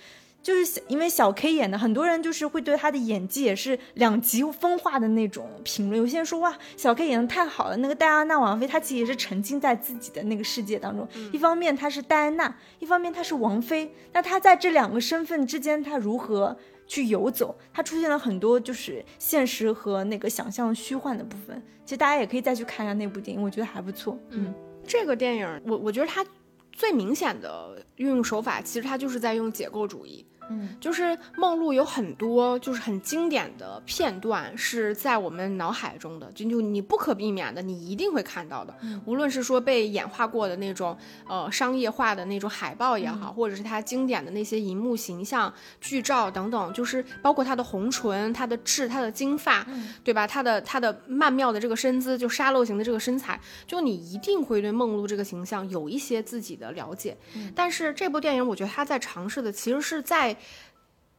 [0.46, 6.00] 就是因为小 K 演的，很多人就是会对他的演技也是两极分化的那种评论。
[6.00, 7.76] 有些人说哇，小 K 演的太好了。
[7.78, 11.04] 那个戴安娜王妃，她其实也是沉浸在自己的那个世界当中。
[11.32, 13.92] 一方面她是戴安娜，一方面她是王妃。
[14.12, 17.58] 那她在这两个身份之间，她如何去游走？
[17.72, 21.60] 她出现了很多就是现实和那个想象虚幻的部分。
[21.84, 24.16] 其实大家也可以再去看一下那部电影，我觉得还不错。
[24.30, 24.54] 嗯，
[24.86, 26.24] 这个电影我我觉得它
[26.70, 30.24] 最明显的运用手法，其实它就是在用解构主义。
[30.48, 38.74] 嗯，就是梦露有很多就是很经典的片段是在我们脑海中的，就就你不可避免的，你一定会看到的。
[39.04, 40.96] 无论是说被演化过的那种
[41.28, 49.66] 呃商业化的那种海报也好，或者是它经典的那些荧幕形象、剧照等等，就是包括她的红唇、她的痣、她的金发，
[50.04, 50.26] 对吧？
[50.26, 57.16] 她的她的曼妙的这个身姿，就沙漏型的这个身材，就你一定会对梦露这个形象有一些自己的了解。
[57.54, 60.35] 但是这部电影，我觉得他在尝试的其实是在。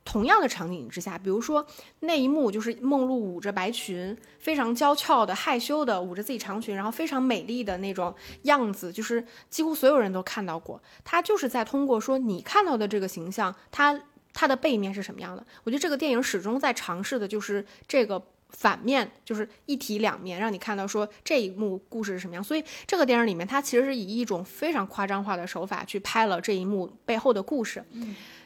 [0.06, 1.68] 同样的场景之下，比如说
[2.00, 10.82] 那一幕，就是梦露捂着白裙，非常娇俏的、害羞的捂着自己长裙，然后非常美丽的那种样子，就是几乎所有人都看到过。
[11.04, 14.02] 他就是在通过说你看到的这个形象，他
[14.32, 15.46] 他的背面是什么样的？
[15.66, 22.42] 我觉得这个电影始终在尝试的就是这个反面，就是一体两面，让你看到说这一幕故事是什么样。
[22.42, 27.84] 所以这个电影里面，它其实是以一种非常夸张化的手法去拍了这一幕背后的故事。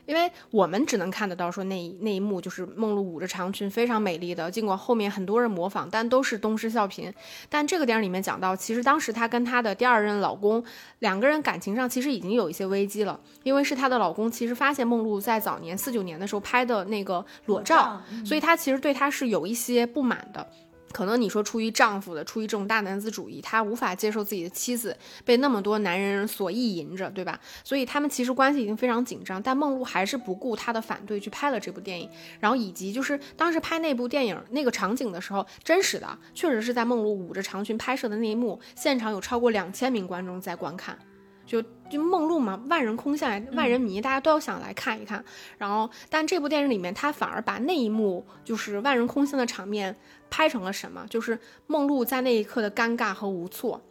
[0.05, 7.13] 因为我们只能看得到说那一那一幕就是梦露捂着长裙非常美丽的，尽管后面很多人模仿，但都是东施效颦。
[7.49, 10.63] 但这个电影里面讲到，其实当时她跟她的第二任老公
[10.99, 20.47] 两个人感情上其实已经有一些危机了，因为是她的老公其实发现梦露在早年四九年的时候拍的那个裸照，所以他其实对她是有一些不满的。
[20.91, 27.39] 可能你说出于丈夫的，出于这种大男子主义，他无法接受自己的妻子被那么多男人所意淫着，对吧？
[27.63, 32.09] 所以他们其实关系已经非常紧张，但梦露还是不顾他的反对去拍了这部电影。
[32.39, 40.97] 然后以及就是当时拍那部电影那个场景的时候，真实的确实是在梦露捂着长裙拍摄的那一幕，现场有超过两千名观众在观看。
[41.45, 45.23] 就就梦露嘛，万人空巷，万人迷，大家都要想来看一看。
[45.57, 49.95] 然后，但这部电影里面，他反而把那一幕就是万人空巷的场面
[50.29, 51.05] 拍成了什么？
[51.09, 51.37] 就是
[51.67, 53.81] 梦露在那一刻的尴尬和无措，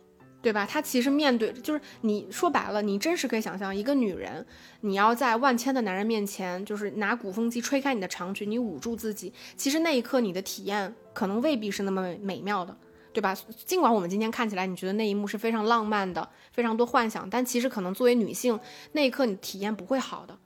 [0.40, 0.64] 对吧？
[0.64, 4.46] 她其实面对，就是你说白了，你真实可以想象，一个女人，
[4.80, 12.74] 你要在万千的男人面前，就是拿鼓风机吹开你的长裙，你捂住自己，其实那一刻你的体验可能未必是那么美妙的。
[13.12, 13.34] 对吧？
[13.66, 18.58] 尽管我们今天看起来，你觉得那一幕是非常浪漫的，非常多幻想，但其实可能作为女性，
[18.92, 20.38] 那一刻你体验不会好的，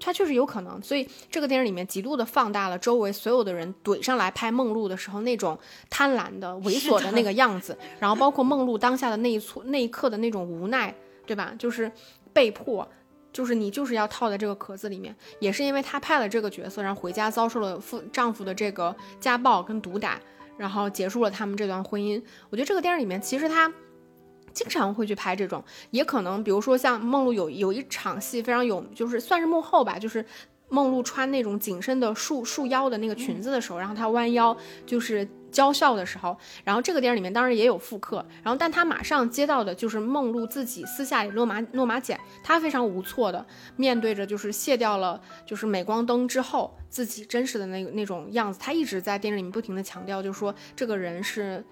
[0.00, 0.82] 它确实有可能。
[0.82, 5.56] 所以这个电影里面极度的放大了周围所有的人怼上来拍梦露的时候那种
[5.88, 10.92] 贪婪的、猥琐的那个样子，然后包括梦露当下的那一撮那一刻的那种无奈，
[11.26, 11.54] 对吧？
[11.58, 11.90] 就是
[12.32, 12.88] 被迫，
[13.32, 20.18] 就是你就是要套在这个壳子里面，也是因为她拍了这个角色，然后回家遭受了夫丈夫的这个家暴跟毒打。
[20.60, 22.22] 然后结束了他们这段婚姻。
[22.50, 23.72] 我觉得这个电影里面，其实他
[24.52, 30.22] 经常会去拍这种，也可能，比如说像梦露有有一场戏非常有，就是算是幕后吧，就是
[30.70, 34.56] 梦露穿那种紧身的束束腰的那个裙子的时候，然后她弯腰
[34.86, 35.28] 就是。
[35.50, 43.44] 娇笑的时候，然后这个电影里面当然也有复刻，然后但他马上接到的就是梦露自己私下里诺马诺马简，他非常无措的
[43.74, 51.64] 面对着就是卸掉了就是镁光灯之后自己真实的那个那种样子，他一直在电影里面不停的强调，就是说这个人是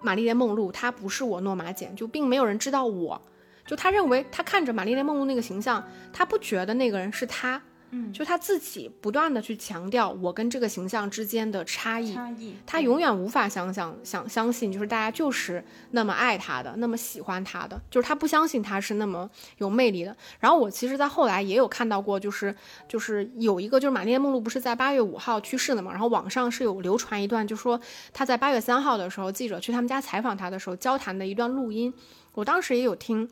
[0.00, 3.20] 玛丽莲梦露，他不是我诺马简，就并没有人知道我，
[3.66, 7.62] 就他认为他看着玛丽莲梦露那个形象，他不觉得那个人是他。
[7.90, 20.16] 嗯，就他自己不断的去强调我跟这个形象之间的差异，差异，他永远无法想想想相信，就是大家就是那么爱他的，那么喜欢他的，就是他不相信他是那么有魅力的。
[20.40, 22.54] 然后我其实，在后来也有看到过，就是
[22.88, 27.80] 就是有一个就是玛丽莲梦露不是在八月五号去世的嘛，然后网上是有流传一段，就说
[28.12, 31.94] 他在八月三号的时候，记者去他们家采访他的时候交谈的一段录音，
[32.34, 33.28] 我当时也有听。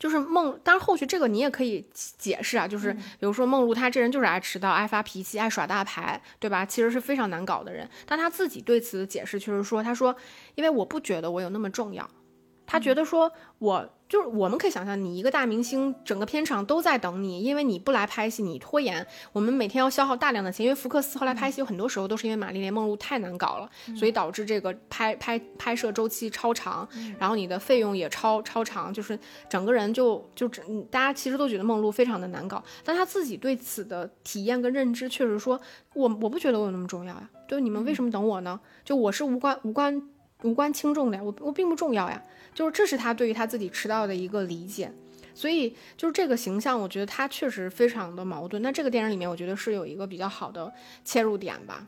[0.00, 6.66] 就是梦，当然后续这个你也可以解释啊，就是比如说梦露她这人就是爱迟到、爱发脾气、爱耍大牌，对吧？
[6.66, 7.88] 其实是非常难搞的人。
[8.06, 10.16] 但她自己对此的解释却是说，她说，
[10.56, 12.10] 因为我不觉得我有那么重要，
[12.66, 13.88] 她觉得说我。
[14.10, 20.66] 就是我们可以想象，你一个大明星，整个片场都在等你，因为你不来拍戏，你拖延，我们每天要消耗大量的钱。
[20.66, 26.88] 因为福克斯后来拍戏，有很多时候都是因为玛丽莲梦露太难搞了，所以导致这个拍拍拍摄周期超长，
[27.20, 29.16] 然后你的费用也超超长，就是
[29.48, 35.60] 整个人就就整，大家其实都觉得梦露非常的难搞，但他自己对此的体验跟认知确实说，
[35.94, 38.58] 我我不觉得我有那么重要呀，就你们为什么等我呢？
[38.84, 40.02] 就我是无关无关
[40.42, 42.20] 无关轻重的呀，我我并不重要呀。
[42.54, 44.92] 就是这是他对于他自己迟到的一个理解，
[45.34, 48.62] 所以就是这个形象，我觉得他确实非常的矛盾。
[48.62, 50.72] 那这个电影里面，我觉得是有一个比较好的
[51.04, 51.86] 切入点吧。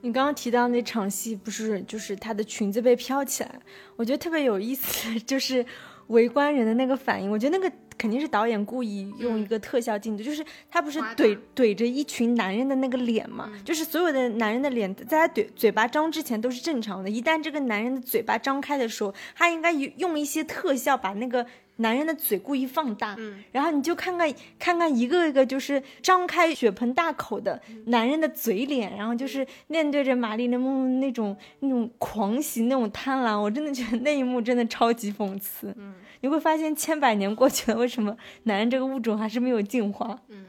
[0.00, 3.60] 你刚刚提到那场戏，不是就是她的裙子被飘起来，
[3.96, 5.64] 我觉得特别有意思， 就是
[6.08, 7.30] 围观人的那个反应。
[7.30, 21.44] 我觉得那个肯定是导演故意用一个特效镜头，就是他不是怼怼着一群男人的那个脸嘛，就是所有的男人的脸在他怼嘴巴张之前都是正常的，一旦这个男人的嘴巴张开的时候，他应该用一些特效把那个。
[21.80, 35.72] 男人的嘴故意放大，嗯，然后你就看看看看一个一个就是张开血盆大口的男人的嘴脸，然后就是面对着玛丽莲梦露那种那种狂喜那种贪婪，我真的觉得那一幕真的超级讽刺。
[35.78, 40.18] 嗯，你会发现千百年过去了，为什么男人这个物种还是没有进化？
[40.28, 40.46] 嗯，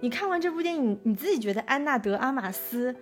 [0.00, 2.94] 你看完这部电影，你自己觉得安娜德阿玛斯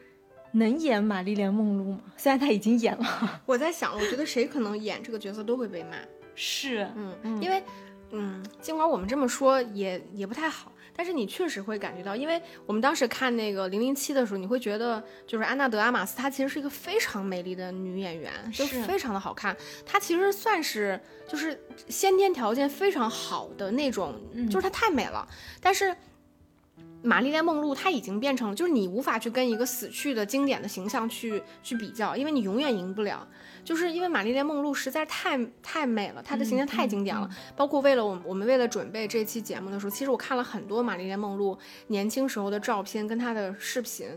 [0.53, 2.01] 能演玛丽莲梦露吗？
[2.17, 5.97] 虽然他已经演了，我在想，我觉得谁可能演这个角色都会被骂。
[6.41, 7.61] 是，嗯，因为，
[8.13, 19.57] 嗯，尽管我们这么说也也不太好，但是你确实会感觉到，因为我们当时看那个零零七的时候，你会觉得就是安娜德阿玛斯，她其实是一个非常美丽的女演员，就非常的好看。
[19.85, 24.15] 她其实算是就是先天条件非常好的那种，
[24.49, 25.29] 就是她太美了。
[25.61, 25.93] 但是
[27.03, 33.27] 玛丽莲梦露她已经变成了，就是你无法去跟一个死去的经典的形象去去比较，因为你永远赢不了。
[33.69, 37.29] 就是因为玛丽莲梦露实在太太美了，她的形象太经典了。
[37.55, 41.59] 包括为了我，我们为了准备这期节目的时候，其实我看了很多玛丽莲梦露
[41.89, 44.09] 年轻时候的照片跟她的视频，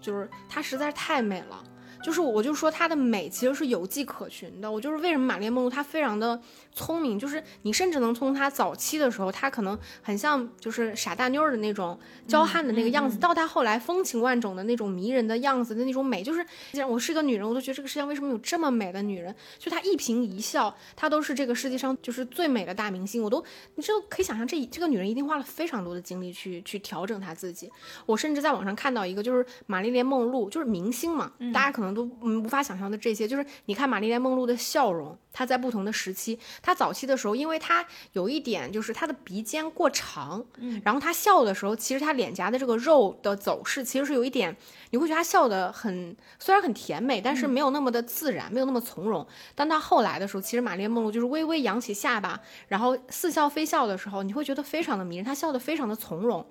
[0.00, 1.60] 就是她实在是太美了。
[2.04, 4.70] 就是我就说她的美其实是有迹可循的。
[4.70, 6.40] 我就是为什么玛丽莲梦露她非常的
[6.80, 19.34] 聪明，就是你甚至能从她早期的时候，她可能很像就是傻大妞的那种娇憨的那个样子，到她后来风情万种的那种迷人的样子的那种美，就是既然我是一个女人，我都觉得这个世界上为什么有这么美的女人？
[19.58, 23.22] 就她一颦一笑，她都是这个世界上就是最美的大明星。
[23.22, 27.70] 我都你就可以想象，这这个女人一定花了非常多的精力去去调整她自己。
[28.06, 31.90] 我甚至在网上看到一个，就是玛丽莲梦露，就是明星嘛，大家可能。
[31.90, 44.56] 都嗯无法想象的这些，就是你看玛丽莲梦露的笑容，她在不同的时期，她早期的时候，因为他有一点就是他的鼻尖过长，嗯，然后他笑的时候，其实他脸颊的这个肉的走势其实是有一点，
[44.90, 49.26] 你会觉得他笑的很虽然很甜美，但是没有那么的自然，没有那么从容。
[49.54, 56.44] 但到后来的时候，其实玛丽莲梦露就是微微扬起下巴，然后似笑非笑的时候，你会觉得非常的迷人，她笑的非常的从容，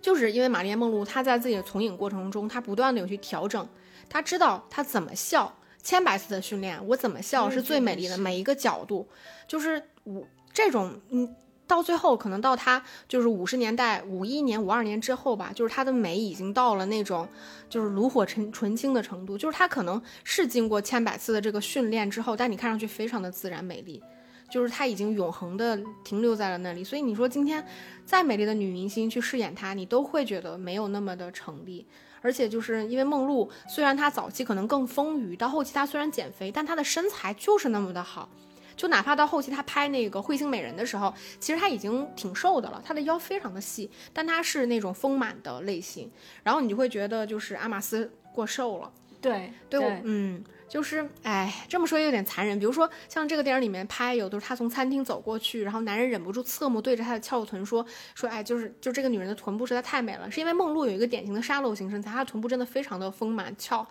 [0.00, 3.66] 就是因为玛丽莲梦露她在自己的从影过程中，她不断的有去调整。
[4.08, 8.34] 她知道她怎么笑，千百次的训练，我怎么笑是最美丽的，每。
[8.34, 9.08] 一个角度，
[9.46, 11.36] 就是我这种，嗯，
[11.68, 17.28] 到最后可能到他就是五十年代五一年、五二年之后吧，就是他的美已经到了那种
[17.70, 24.02] 就是炉火纯纯青的程度，就是他可能是经过千百次的这个训练之后，但你看上去非常的自然美丽，
[24.50, 27.64] 就是她已经永恒的停留在了那里，所以你说今天
[28.04, 31.86] 再美丽的女明星去饰演她，你都会觉得没有那么的成立。
[32.24, 38.26] 而且就是因为梦露，虽然她早期可能更丰腴，到后期她虽然减肥，但她的身材就是那么的好，
[38.74, 46.10] 就哪怕到后期她拍那个彗星美人的时候，其实她已经挺瘦的了，她的腰非常的细，但她是那种丰满的类型，
[46.42, 50.42] 然后你就会觉得就是阿玛斯过瘦了，对对，嗯。
[50.74, 52.58] 就是，哎，这么说也有点残忍。
[52.58, 63.86] 比如说，像这个电影里面拍，有都是他从餐厅走过去，然后男人忍不住侧目对着她的翘臀说说，哎，就是就这个女人的臀部实在太美了，是因为梦露有一个典型的沙漏型身材，她的臀部真的非常的丰满翘，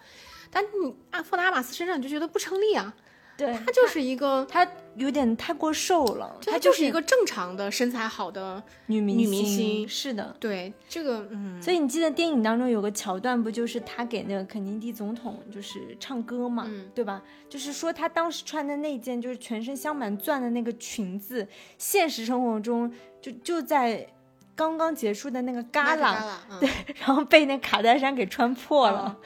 [0.52, 2.94] 但你按放在阿玛斯身上你就觉得不成立啊。
[3.36, 17.24] 对，她就是一个，她有点太过瘦了，她就是一个正常的身材好的女明女明星，是的，对这个，嗯，所以你记得电影当中有个桥段，不就是她给那个肯尼迪总统就是唱歌嘛，对吧？
[17.50, 24.08] 就是说她当时穿的那件就是全身镶满钻的那个裙子，现实生活中就就在
[24.56, 26.16] 刚刚结束的那个旮旯，
[26.62, 26.70] 对，
[27.00, 29.18] 然后被那卡戴珊给穿破了。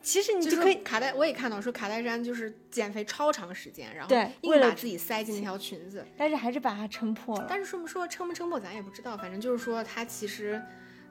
[0.00, 6.06] 其实你就就是可以卡戴，我也看到说卡戴珊就是减肥超长时间，然后对硬把自己塞进那条裙子。
[6.16, 7.46] 但是还是把它撑破了。
[7.48, 10.62] 但是说不说撑不撑破咱也不知道，反正就是说她其实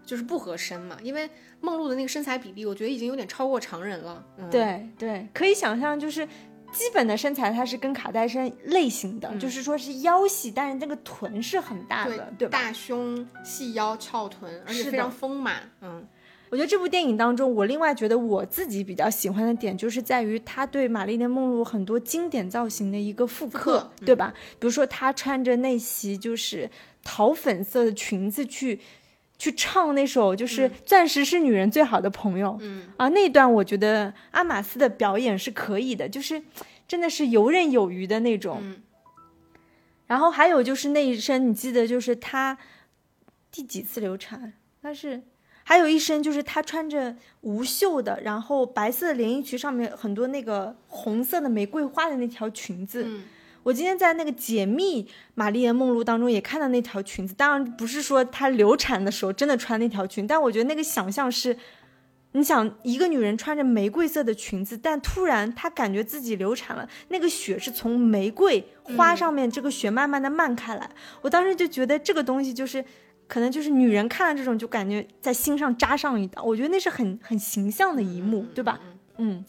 [0.06, 1.30] 就是不合身嘛，因为
[1.60, 4.26] 梦露的那个身材比例，我觉得已经有点超过常人了。
[4.38, 6.26] 嗯、对对，可以想象，就是
[6.72, 12.58] 基本的身材它是跟卡戴珊类型的，嗯就是说是腰细，但是那个臀是很大的，对吧？
[12.58, 15.70] 大胸、细腰、翘臀，而且非常丰满。
[15.82, 16.08] 嗯
[16.50, 24.34] 我觉得这部电影当中，我另外觉得我自己比较喜欢的点，就是在于他对玛丽莲梦露很多经典造型的一个复刻，对吧？
[24.60, 26.70] 比如说她穿着那袭就是
[27.04, 28.80] 桃粉色的裙子去。
[29.40, 36.42] 去唱那首就是《钻石是女人最好的朋友》，嗯啊，那段我觉得阿玛斯的表演是可以的，就是
[36.88, 38.58] 真的是游刃有余的那种。
[38.64, 38.82] 嗯
[40.08, 42.58] 然后还有就是那一身，你记得就是她
[43.52, 44.54] 第几次流产？
[44.82, 45.22] 但是
[45.68, 53.04] 还有一身就是她穿着无袖的，然后白色的连衣裙，上面很多那个红色的玫瑰花的那条裙子。
[53.06, 53.24] 嗯
[53.64, 55.06] 我今天在那个解密
[55.36, 61.58] 玛丽莲梦露当中也看到那条裙子，当然不是说她流产的时候真的穿那条裙，但我觉得那个想象是。
[62.34, 70.88] 你想，一个女人穿着玫瑰色的裙子，但突然她感觉自己流产了，那个血是从玫瑰花上面这个血慢慢的漫开来。
[71.22, 72.84] 我当时就觉得这个东西就是，
[73.28, 76.42] 可能就是女人看了这种就感觉在心上扎上一刀。
[76.44, 78.80] 我觉得那是很很形象的一幕，对吧？
[79.18, 79.44] 嗯，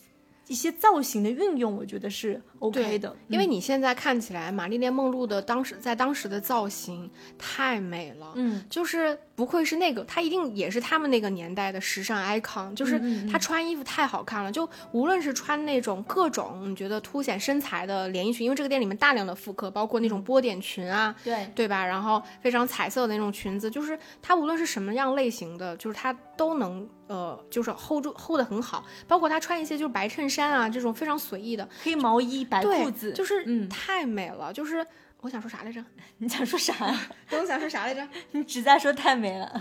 [0.49, 21.85] 一些造型的运用，我觉得是 OK 的，因为你现在看起来，玛丽莲梦露的当时在当时的造型太美了，嗯，就是不愧是那个，她一定也是他们那个年代的时尚 icon，就是嗯她穿衣服太好看了，就无论是穿那种各种你觉得凸显身材的连衣裙，因为这个店里面大量的复刻，包括那种波点裙啊，对，对吧？
[21.87, 28.85] 然后非常彩色的那种裙子，就是她无论是什么样类型的，就是她都能呃，就是 hold 住 hold 得很好。
[29.07, 34.53] 包括她穿一些就是白衬衫啊这种非常随意的，黑毛衣、白裤子，就是嗯太美了。
[34.53, 34.85] 就是
[35.21, 35.85] 我想说啥来着？
[36.19, 37.01] 你想说啥呀？
[37.31, 38.07] 我想说啥来着？
[38.33, 39.61] 你只在说太美了。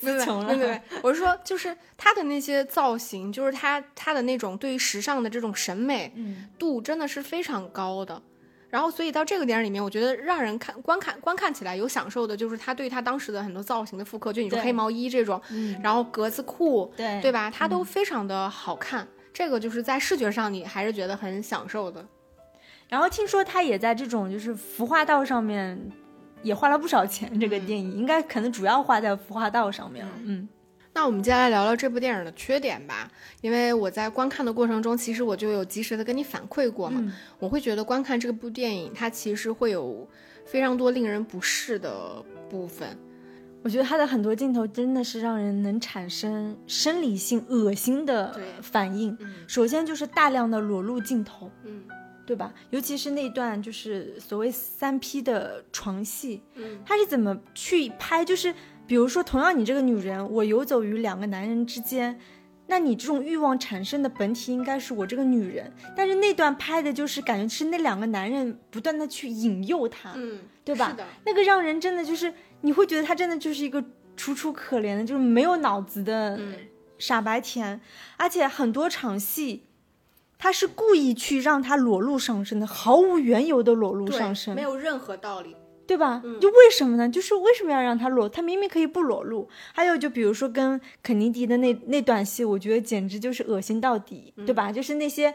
[0.00, 8.20] 没有穷了没有没有，没有我是说，就是她的那些造型，就是她她的那种对于时尚的这种审美嗯度，真的是非常高的。
[8.70, 17.50] 然后，所以到这个电影里面，我觉得让人看观看观看起来有享受的，就是他对他当时的很多造型的复刻，就你说黑毛衣这种，嗯，然后格子裤，对对吧？
[17.50, 19.06] 它都非常的好看。
[19.40, 22.04] 这个就是在视觉上，你还是觉得很享受的。
[22.90, 25.80] 然后听说他也在这种就是服化道上面
[26.42, 30.12] 也花了不少钱，这个电影、应该可能主要花在服化道上面了。
[30.24, 30.46] 嗯
[30.92, 33.10] 那我们接下来聊聊这部电影的缺点吧，
[33.40, 37.00] 因为我在观看的过程中，其实我就有及时的跟你反馈过嘛。
[37.02, 40.06] 嗯我会觉得观看这部电影，它其实会有
[40.44, 42.94] 非常多令人不适的部分。
[43.62, 49.16] 我觉得他的很多镜头真的是让人能产生生理性恶心的反应。
[49.20, 51.82] 嗯首先就是大量的裸露镜头，嗯
[52.26, 52.54] 对吧？
[52.70, 58.24] 尤其是那段就是所谓三 P 的床戏，嗯他是怎么去拍？
[58.24, 58.54] 就是
[58.86, 62.18] 比如说，同样你这个女人，我游走于两个男人之间，
[62.68, 72.32] 那你这种欲望产生的本体应该是我这个女人，但是那段拍的就是感觉是那两个男人不断的去引诱她，嗯，对吧是的，那个让人真的就是
[72.62, 73.84] 你会觉得他真的就是一个
[74.16, 76.54] 楚楚可怜的，就是没有脑子的嗯
[76.98, 77.80] 傻白甜，
[78.16, 79.64] 而且很多场戏。
[80.42, 85.54] 他是故意去让他裸露上身的，毫无缘由的裸露上身，没有任何道理。
[85.86, 86.22] 对吧？
[86.24, 87.06] 嗯就为什么呢？
[87.08, 88.26] 就是为什么要让他裸？
[88.26, 89.48] 他明明可以不裸露。
[89.74, 94.72] 还有就比如说跟肯尼迪的那那段戏，我觉得简直就是恶心到底，对吧？
[94.72, 95.34] 就是那些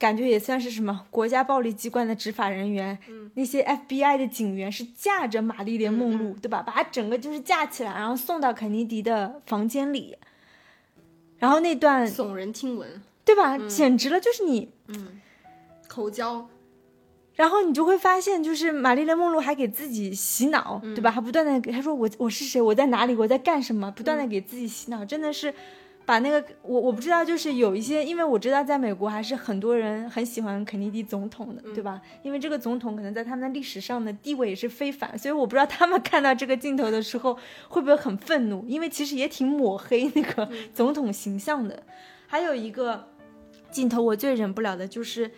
[0.00, 2.98] 感觉也算是什么国家暴力机关的执法人员，
[3.34, 6.62] 那些 FBI 的警员是架着玛丽莲梦露，对吧？
[6.62, 10.16] 把她整个就是架起来，然后送到肯尼迪的房间里。
[11.38, 13.58] 然后那段耸人听闻，对吧？
[13.68, 15.20] 简直了，就是你嗯。
[15.86, 16.48] 口交，
[17.34, 21.10] 然后你就会发现，就是玛丽莲梦露还给自己洗脑，对吧？
[21.10, 25.52] 还不断的给他说我我是谁，我在哪里，我在干什么，不断的给自己洗脑，真的是
[26.06, 32.00] 把那个我我不知道，就是有一些，因为我知道在美国还是很多人很喜欢肯尼迪总统的，对吧？
[32.22, 37.38] 因为这个总统可能在他们的历史上的地位也是非凡，所以我不知道他们看到这个镜头的时候
[37.68, 41.82] 会不会很愤怒，因为其实也挺抹黑那个 总统形象的。
[42.26, 43.08] 还有一个
[43.70, 45.30] 镜头我最忍不了的就是。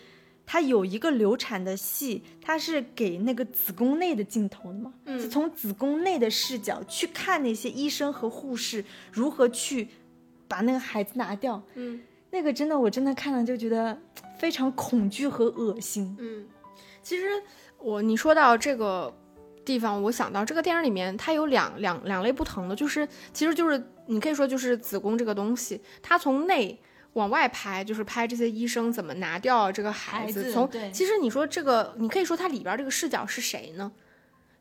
[0.44, 9.88] 他有一个流产的戏，他是给那个子宫内的镜头的嘛，是从子宫内的视角去看那些医生和护士如何去
[10.52, 11.62] 把那个孩子拿掉。
[11.74, 11.98] 嗯
[12.34, 13.98] 那个真的，我真的看了就觉得
[14.38, 16.16] 非常恐惧和恶心。
[16.18, 16.46] 嗯，
[17.02, 17.26] 其实
[17.78, 19.14] 我你说到这个
[19.66, 26.80] 地方，我想到这个电影里面它有两两两类不同的，就是其实就是你可以说就是子宫这个东西，它从内
[27.12, 30.42] 往外拍，就是拍这些医生怎么拿掉这个孩子。
[30.42, 33.92] 孩子从其实你说这个，你可以说它里边这个视角是谁呢？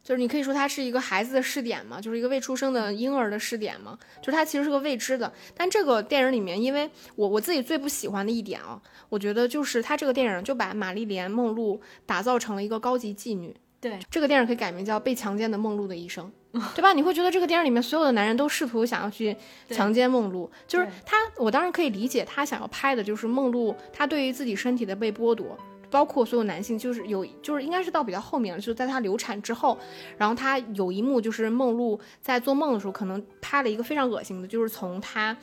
[0.04, 5.32] 就是你可以说它是一个孩子的试点嘛，就是一个未出生的婴儿的试点嘛，就是它其实是个未知的。
[5.56, 13.56] 但这个电影里面，因为我我自己最不喜欢的一点啊，我觉得就是它这个电影就把玛丽莲梦露打造成了一个高级妓女。
[13.80, 16.32] 对，这个电影可以改名叫《被强奸的梦露的一生》，
[16.76, 16.94] 对吧？
[16.94, 19.36] 你会觉得这个电影里面所有的男人都试图想要去
[19.70, 25.58] 强奸梦露，就是他，我当然可以理解他想要拍的就是梦露，他对于自己身体的被剥夺。
[25.92, 29.78] 包括所有男性，就是有，就是应该是到比较后面了，就在她流产之后，
[30.18, 35.36] 然后她有一幕就是梦露在做梦的时候，可能拍了一个非常恶心的，就是从她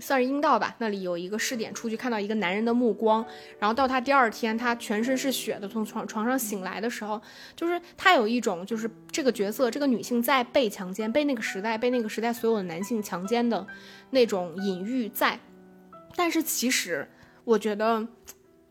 [0.00, 3.24] 算是阴道吧，那里有一个视点出去，看到一个男人的目光，
[3.60, 7.22] 然后到她第二天，她全身是血的从床床上醒来的时候，
[7.54, 13.64] 就是她有一种就是这个角色，这个女性在被强奸，被那个时代被那个时代所有的男性强奸的
[14.10, 15.38] 那种隐喻在，
[16.16, 17.08] 但是其实
[17.44, 18.08] 我觉得。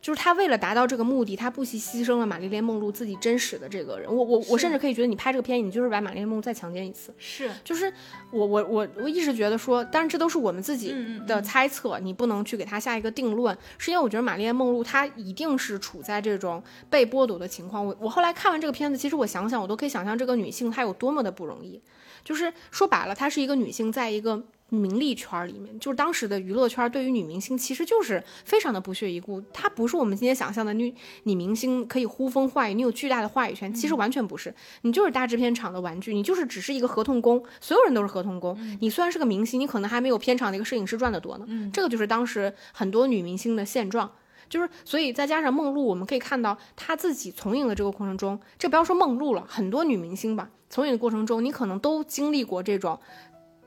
[0.03, 4.13] 就是他为了达到这个目的，他不惜牺牲了玛丽莲梦露自己真实的这个人。
[4.13, 7.13] 我我我甚至可以觉得，你拍这个片，你就是把玛丽莲梦露再强奸一次。
[7.17, 7.91] 是就是
[8.29, 17.85] 我我我我一直觉得说，当然这都是我们自己嗯的猜测，你不能去给他下一个定论，是因为我觉得玛丽莲梦露她一定是处在这种被剥夺的情况。
[17.85, 21.81] 我我后来看完这个片子，其实我想想，我都可以想象这个女性她有多么的不容易。
[22.25, 24.43] 就是说白了，她是一个女性，在一个
[24.75, 29.41] 名利圈里面，就是当时的娱乐圈对于女明星其实就是非常的不屑一顾。
[29.53, 30.93] 她不是我们今天想象的女
[31.23, 34.53] 女明星可以呼风唤雨，你有巨大的话语权，其实完全不是。
[34.81, 38.57] 你就是大制片厂的玩具，你就是只是一个合同工，所有人都是合同工。
[38.81, 41.71] 你虽然是个明星，你可能还没有片场的一个摄影师赚的多呢。
[41.71, 44.11] 这个就是当时很多女明星的现状。
[44.49, 52.99] 就是，所以再加上梦露，我们可以看到她自己从影的这个过程中，这不要说梦露了，很多女明星吧，从影的过程中，你可能都经历过这种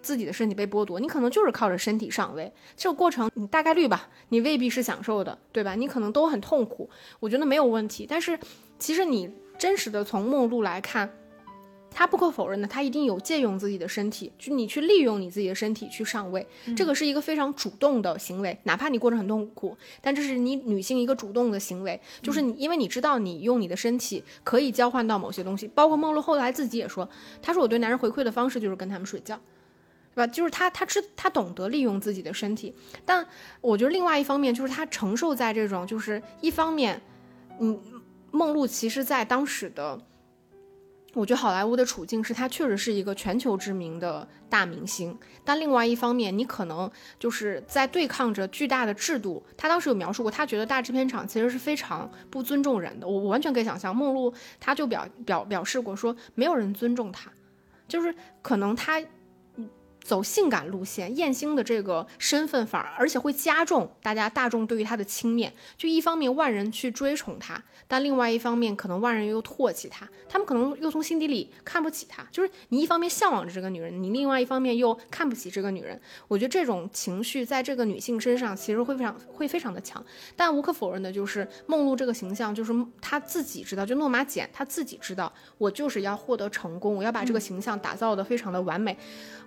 [0.06, 5.74] 自己的身体被剥夺，你可能就是靠着身体上位，这个过程你大概率吧，你未必是享受的，对吧？
[5.74, 6.88] 你可能都很痛苦，
[7.18, 8.06] 我觉得没有问题。
[8.08, 8.38] 但是
[8.78, 9.28] 其实你
[9.58, 11.10] 真实的从梦露来看，
[11.90, 16.46] 她不可否认的，她一定有借用自己的身体，就你去利用你自己的身体去上位，
[16.76, 27.08] 这个是一个非常主动的行为，哪怕你过得很痛苦，但这是你女性一个主动的行为，就是你因为你知道你用你的身体可以交换到某些东西，包括梦露后来自己也说，
[27.42, 29.40] 她说我对男人回馈的方式就是跟他们睡觉。
[30.16, 30.32] 对吧？
[30.32, 33.24] 就是他，他知他懂得利用自己的身体，但
[33.60, 36.98] 我觉得另外一方面就是他承受在这种，就是一方面，
[37.60, 37.78] 嗯，
[38.30, 40.00] 梦露其实在当时的，
[41.12, 45.14] 我觉得好莱坞的处境是他确实是一个全球知名的大明星，
[45.44, 49.44] 但另外一方面，你可能就是在对抗着巨大的制度。
[49.54, 53.06] 他当时有描述过，他觉得大制片厂其实是非常不尊重人的。
[53.06, 57.30] 我我完全可以想象，梦露她就表表表示过说，没有人尊重她，
[57.86, 58.98] 就是可能她。
[60.06, 65.50] 走性感路线，艳星的这个身份反而而且会加重大家大众对于她的轻蔑。
[65.76, 72.24] 就一方面万人去追崇她，但另外一方面可能万人又唾弃她，他们可能又从心底里看不起她。
[72.30, 76.00] 就是你一方面向往着这个女人，你另外一方面又看不起这个女人。
[76.28, 80.00] 我觉得这种情绪在这个女性身上其实会非常会非常的强。
[80.36, 88.96] 但无可否认的就是梦露这个形象，就是她自己知道，就诺玛简她自己知道，我就是要获得成功，我要把这个形象打造的非常的完美。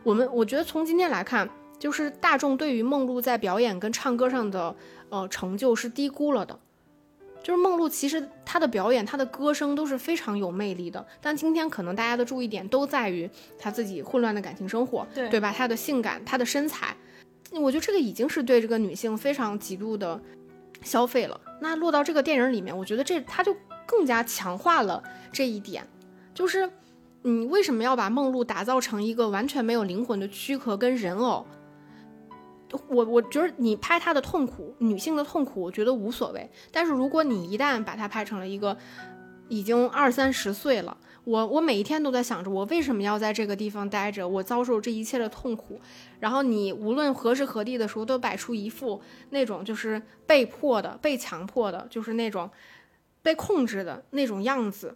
[0.03, 1.47] 我们我觉得从今天来看，
[1.77, 4.75] 就是大众对于梦露在表演跟唱歌上的
[5.09, 6.59] 呃成就是低估了的。
[7.41, 15.53] 就是梦露其实她的表演、她的歌声都是非常有魅力的，但今天可能大家的注意点都在于她自己混乱的感情生活，对对吧？
[15.55, 16.93] 她的性感、她的身材，
[17.51, 20.19] 我觉得这个已经是对这个女性非常极度的
[20.81, 21.39] 消费了。
[21.61, 25.87] 那落到这个电影里面，我觉得这她就更加强化了这一点，
[26.33, 26.69] 就是。
[27.21, 31.45] 你为什么要把梦露打造成一个完全没有灵魂的躯壳跟人偶？
[32.87, 36.49] 我我觉得你拍她的痛苦，女性的痛苦，我觉得无所谓。
[36.71, 38.77] 但是如果你一旦把她拍成了一个
[39.47, 45.81] 已经二三十岁了，我我每一天都在想着我为什么要在这个地方待着，我遭受这一切的痛苦。
[46.19, 49.01] 然后你无论何时何地的时候，都摆出一副
[49.31, 52.49] 那种就是被迫的、被强迫的，就是那种
[53.23, 54.95] 被控制的那种样子。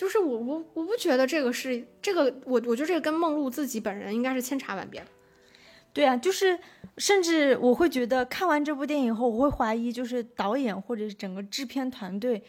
[0.00, 5.06] 就是我我我不觉得这个是这个我我觉得这个跟梦露自己本人应该是千差万别的。
[5.92, 6.58] 对啊，就是
[6.96, 12.42] 甚至我会觉得看完这部电影后，我会怀疑，就是导演或者是整个制片团队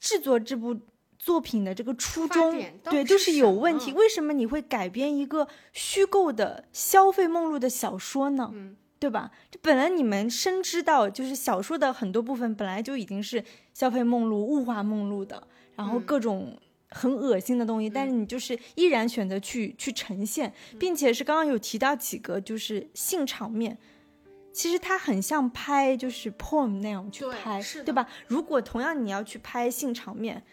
[0.00, 0.74] 制作这部
[1.18, 3.92] 作品的这个初衷对，就是是有问题。
[3.92, 8.50] 为什么你会改编一个虚构的消费梦露的小说呢？
[8.54, 9.30] 嗯，对吧？
[9.50, 13.44] 这本来你们深知到，就是小说的很多部分本来就已经是
[13.74, 15.46] 消费梦露、物化梦露的，
[15.76, 16.02] 然后嗯。
[16.02, 16.58] 各种
[16.90, 23.78] 很恶心的东西，但是你就是依然选择去去呈现，并且是刚刚有提到几个就是性场面。
[24.52, 28.06] 其实它很像拍就是 porn 那样去对拍，是对吧？
[28.26, 30.44] 如果同样你要去拍性场面，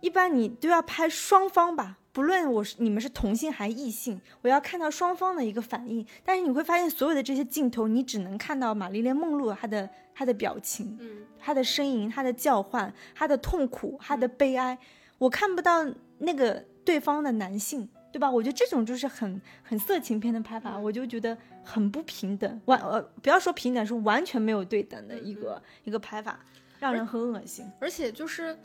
[0.00, 6.04] 一般你都要拍双方吧，不论我是你们是同性还是异性，我要看到双方的一个反应。
[6.24, 14.76] 但是你会发现，所有的这些镜头，你只能看到玛丽莲梦露她的她的表情，嗯，她的呻吟、她的叫唤、她的痛苦、她的悲哀，
[15.16, 15.86] 我看不到
[16.18, 17.88] 那个对方的男性。
[18.10, 18.28] 对吧？
[18.28, 26.40] 我觉得这种就是很很色情片的拍法，我就觉得很不平等，完呃不要说平等，是完全没有对等的一个、一个拍法，
[26.80, 27.70] 让人很恶心。
[27.78, 28.58] 而且就是，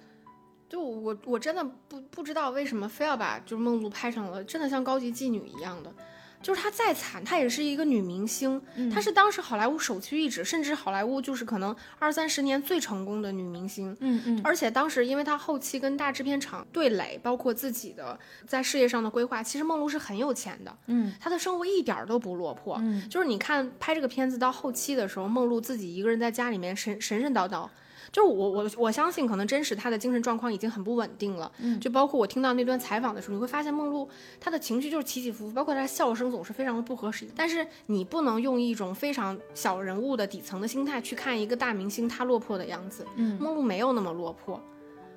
[0.74, 5.93] 就我我真的不不知道为什么非要把就是梦露拍成了真的像高级妓女一样的。
[6.41, 8.59] 就是她再惨，她也是一个女明星，
[8.91, 13.95] 她是当时好莱坞首屈一指，甚至好莱坞就是可能二三十年最成功的女明星。
[13.99, 20.76] 嗯嗯，而且当时因为她后期跟大制片厂对垒，包括自己的在事业上的规划，其实梦露是很有钱的。
[20.88, 22.78] 嗯，她的生活一点儿都不落魄。
[22.82, 27.69] 嗯，就是你看拍这个片子到后期的时候，梦露自己一个人在家里面神神神叨叨。
[28.14, 31.51] 就是我我我相信，可能真实他的精神状况已经很不稳定了。
[31.57, 34.07] 嗯，就包括我听到那段采访的时候，你会发现梦露
[34.39, 37.32] 她的情绪就是起起伏伏，包括她笑声总是非常的不合时宜。
[37.36, 43.03] 但是你不能用一种非常小人物的底层的心态去看一个大明星他落魄的样子。
[43.16, 44.61] 嗯梦露没有那么落魄。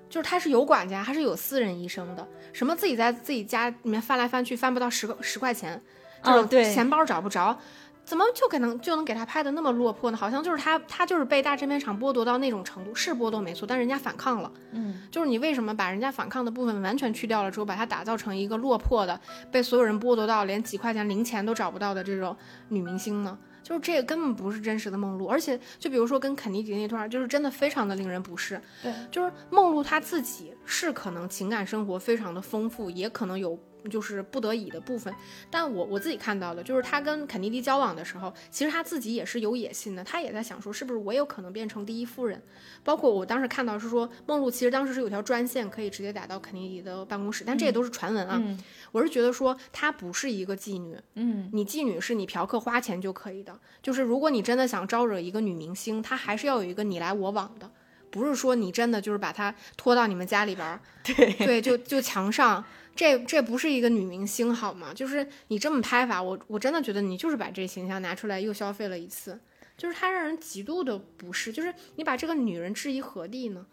[0.09, 5.83] 就是她是有管家，她是有私人医生的，什么自己在自己家里面翻来翻去翻不到十个十块钱，
[6.23, 7.59] 这种哦对钱包找不着，
[8.07, 10.17] 怎么就可能就能给他拍的那么落魄呢？
[10.17, 14.51] 好像就是他他就是被大制片厂剥夺到那种程度，是剥夺没错，但人家反抗了。
[14.71, 22.35] 嗯，就是你为什么把人家反抗的部分完全去掉了之后，把它打造成一个落魄的、被所有人剥夺到连几块钱零钱都找不到的这种
[22.69, 23.37] 女明星呢？
[23.65, 28.63] 就是这个根本不是真实的梦露，而且就比如说跟肯尼迪那段，就是真的非常的令人不适。
[28.81, 33.59] 对，就是梦露她自己是可能情感生活非常的丰富，也可能有
[33.89, 35.15] 就是不得已的部分。
[35.51, 42.43] 但我我自己看到的就是他跟肯尼迪交往的时候，其实他自己也是有野心的，他也在想说是不是我有可能变成第一夫人。
[42.83, 48.39] 包括我当时看到是说梦露其实当时是有条专线可以直接打到肯尼迪的办公室，但这也都是传闻啊。
[48.43, 48.59] 嗯
[48.93, 57.71] 我是觉得说她不是一个妓女，嗯你妓女是你嫖客花钱就可以的，就是如果你真的想招惹一个女明星，她还是要有一个你来我往的，
[58.11, 62.65] 不是说你真的就是把她拖到你们家里边儿，对对，就就墙上，
[62.97, 64.93] 这这不是一个女明星好吗？
[64.95, 69.39] 就是你这么拍法，我我真的觉得你就是把这形象拿出来又消费了一次，
[69.77, 73.67] 就是它让人极度的不适，就是你把这个女人置于何地呢？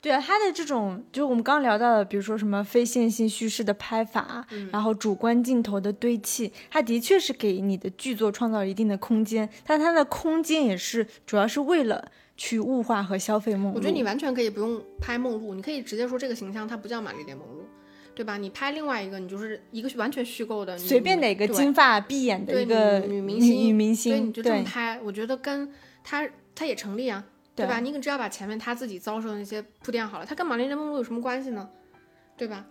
[0.00, 13.76] 对啊，他的这种就是我们刚刚聊到的，比如说什么非线性叙事的拍法，然后主观镜头的堆砌，它的确是给你的剧作创造了一定的空间，但它的空间也是主要是为了去物化和消费梦露。
[13.76, 17.64] 我觉得你完全可以不用拍梦露，你可以直接说这个形象它不叫玛丽莲梦露，
[18.14, 18.36] 对吧？
[18.36, 25.70] 你拍另外一个，你就是一个完全虚构的女，随便哪个金发碧眼的一个女女明星女明星对，星，你就这么拍，我觉得跟
[26.02, 27.24] 他他也成立啊，
[27.56, 27.80] 对吧？
[27.80, 31.68] 你只要把前面他自己遭受的那些铺垫好了，他跟玛丽莲梦露有什么关系呢？
[32.36, 32.64] 对吧？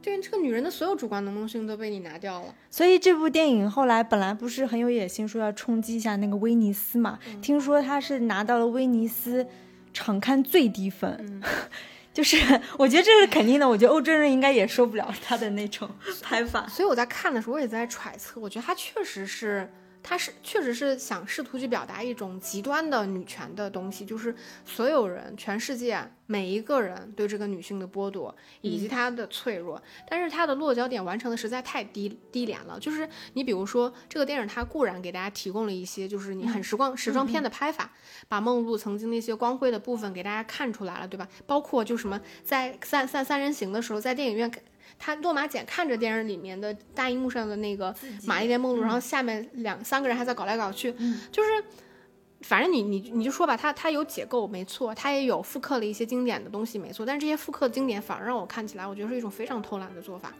[0.00, 2.54] 对，这个女人的所有主观能动性都被你拿掉了。
[2.70, 7.18] 所以这部电影后来本来不是很有野心，说要冲击一下那个威尼斯嘛？
[7.26, 9.46] 嗯听说他是拿到了威尼斯
[9.92, 11.42] 场刊最低分，嗯
[12.18, 12.36] 就是
[12.76, 13.68] 我觉得这是肯定的。
[13.68, 15.88] 我觉得欧洲人应该也受不了他的那种
[16.20, 16.66] 拍法。
[16.66, 19.72] 所以我在看的时候，我也在揣测，我觉得他确实是，
[20.08, 24.34] 他是确实是想试图去表达一种极端的女权的东西，就是
[24.64, 32.80] 所有人，全世界每一个人对这个女性的剥夺以及她的脆弱，但是她的落脚点完成的实在太低低廉了。
[32.80, 37.92] 就是你比如说这个电影，它固然给大家提供了一些就是你很时光时装片的拍法，
[38.28, 41.28] 把梦露曾经那些光辉的部分给大家看出来了，对吧？
[41.46, 44.50] 包括就什么在三三三人行的时候，在电影院。
[44.98, 47.94] 他落马简看着电影里面的大荧幕上的那个
[48.24, 50.92] 玛丽莲梦露，然后下面两三个人还在搞来搞去，
[51.30, 51.48] 就是
[52.42, 60.32] 反正你你你就说吧，他他有解构没错，他也有复刻了一些经典的东西没错，但是这些复刻经典反而让我看起来，我觉得是一种非常偷懒的做法。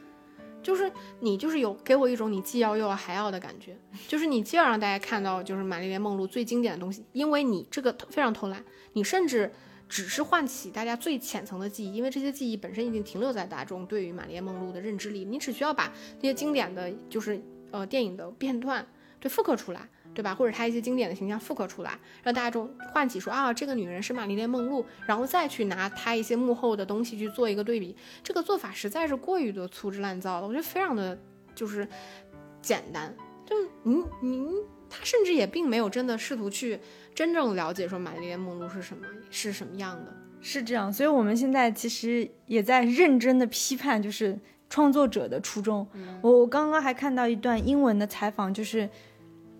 [0.61, 0.91] 就是
[1.21, 3.77] 你就是有给我一种你既要又要还要的感觉，
[4.09, 9.51] 就是你既要让大家看到就是玛丽莲梦露最经典的东西，因为你这个非常偷懒，你甚至
[9.89, 18.86] 只是唤起大家最浅层的记忆，因为这些记忆本身已经停留在大众对于玛丽莲梦露的认知里，你只需要把这些经典的就是呃电影的片段
[19.18, 19.89] 对复刻出来。
[20.14, 20.34] 对吧？
[20.34, 31.16] 或者她一些经典的形象复刻出来，让大众唤起说啊，这个女人是玛丽莲梦露，然后再去拿她一些幕后的东西去做一个对比，这个做法实在是过于的粗制滥造了，我觉得非常的
[31.55, 31.86] 就是
[32.61, 33.14] 简单，
[33.47, 34.49] 就你你
[34.91, 36.80] 他甚至也并没有真的试图去
[37.19, 40.14] 真正了解说玛丽莲梦露是什么是什么样的。
[40.41, 44.39] 是这样，所以我们现在其实也在认真的批判，就是
[44.71, 45.85] 创作者的初衷。
[46.23, 48.89] 我我刚刚还看到一段英文的采访，就是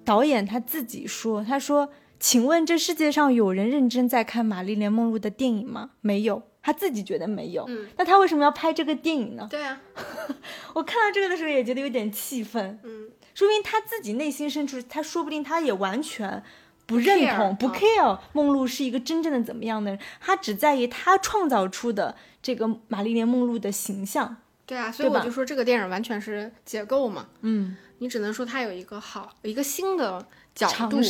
[0.05, 1.89] 导演他自己说，他说
[2.21, 5.91] ：“请问这世界上有人认真在看玛丽莲梦露的电影吗？
[6.01, 7.65] 没有，他自己觉得没有。
[7.67, 9.49] 嗯那他为什么要拍这个电影呢？
[9.51, 9.81] 对啊，
[10.75, 16.41] 我看到这个的时候也觉得有点气愤，嗯，说明他自己内心深处，他说不定他也完全
[16.89, 24.39] 不认 care，同、不啊 care 梦露是一个真正的怎么样的人，他只在意他创造出的这个玛丽莲梦露的形象。
[24.65, 30.27] 对啊，所以我就说这个电影完全是解构嘛，嗯，你只能说它有一个好一个新的
[30.59, 31.01] 角度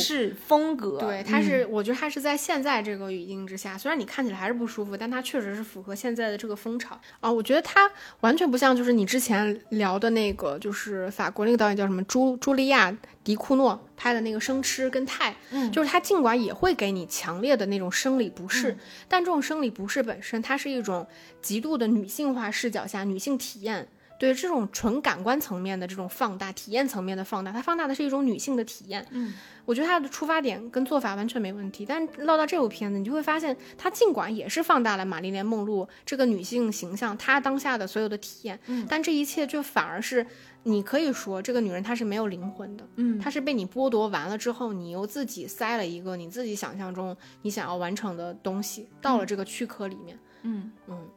[0.45, 7.31] 风格，对，它嗯是，我觉得它是在现在这个语境之下，虽然你看起来还是不舒服，但它确实是符合现在的这个风潮啊。
[7.31, 7.89] 我觉得它
[8.19, 12.91] 完全不像就是你之前聊的那个，就是法国那个导演叫什么朱朱莉亚·
[13.23, 18.77] 迪库诺拍的那个《生吃》跟《泰》，嗯就是它尽管也会给你强烈的那种生理不适，嗯
[19.07, 21.07] 但这种生理不适本身，它是一种
[21.41, 23.87] 极度的女性化视角下女性体验。
[24.19, 29.03] 对这种纯感官层面的这种放大，体验层面的放大，它放大的是一种女性的体验。
[29.11, 40.27] 嗯，我觉得它的出发点跟做法完全没问题，但唠到这部片子，你就会发现，它尽管也是放大了玛丽莲梦露这个女性形象，她当下的所有的体验，嗯但这一切就反而是
[40.63, 50.19] 你可以说这个女人她是没有灵魂的，嗯她是被你剥夺完了之后，你又自己塞了一个你自己想象中你想要完成的东西到了这个躯壳里面。
[50.41, 51.07] 嗯嗯，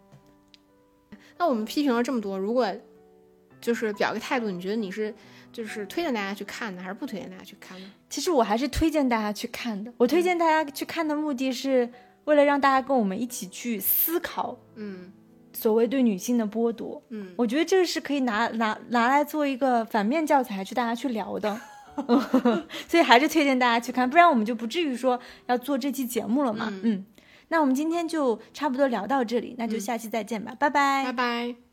[1.36, 2.72] 那我们批评了这么多，如果
[3.62, 5.14] 就是表个态度，你觉得你是
[5.50, 7.86] 就是推荐大家去看的，还是不推荐大家去看呢？
[8.10, 9.90] 其实我还是推荐大家去看的。
[9.96, 11.88] 我推荐大家去看的目的是
[12.24, 15.12] 为了让大家跟我们一起去思考嗯
[15.52, 17.02] 所谓对女性的剥夺。
[17.10, 21.60] 嗯，我觉得这个是可以拿拿拿来做一个反面教材去大家去聊的，
[22.88, 26.68] 所以还是推荐大家去看，不然我们就不至于说要做这期节目了嘛。
[26.70, 27.06] 嗯嗯，
[27.48, 31.72] 那我们今天就差不多聊到这里，那就下期再见吧，拜拜拜拜。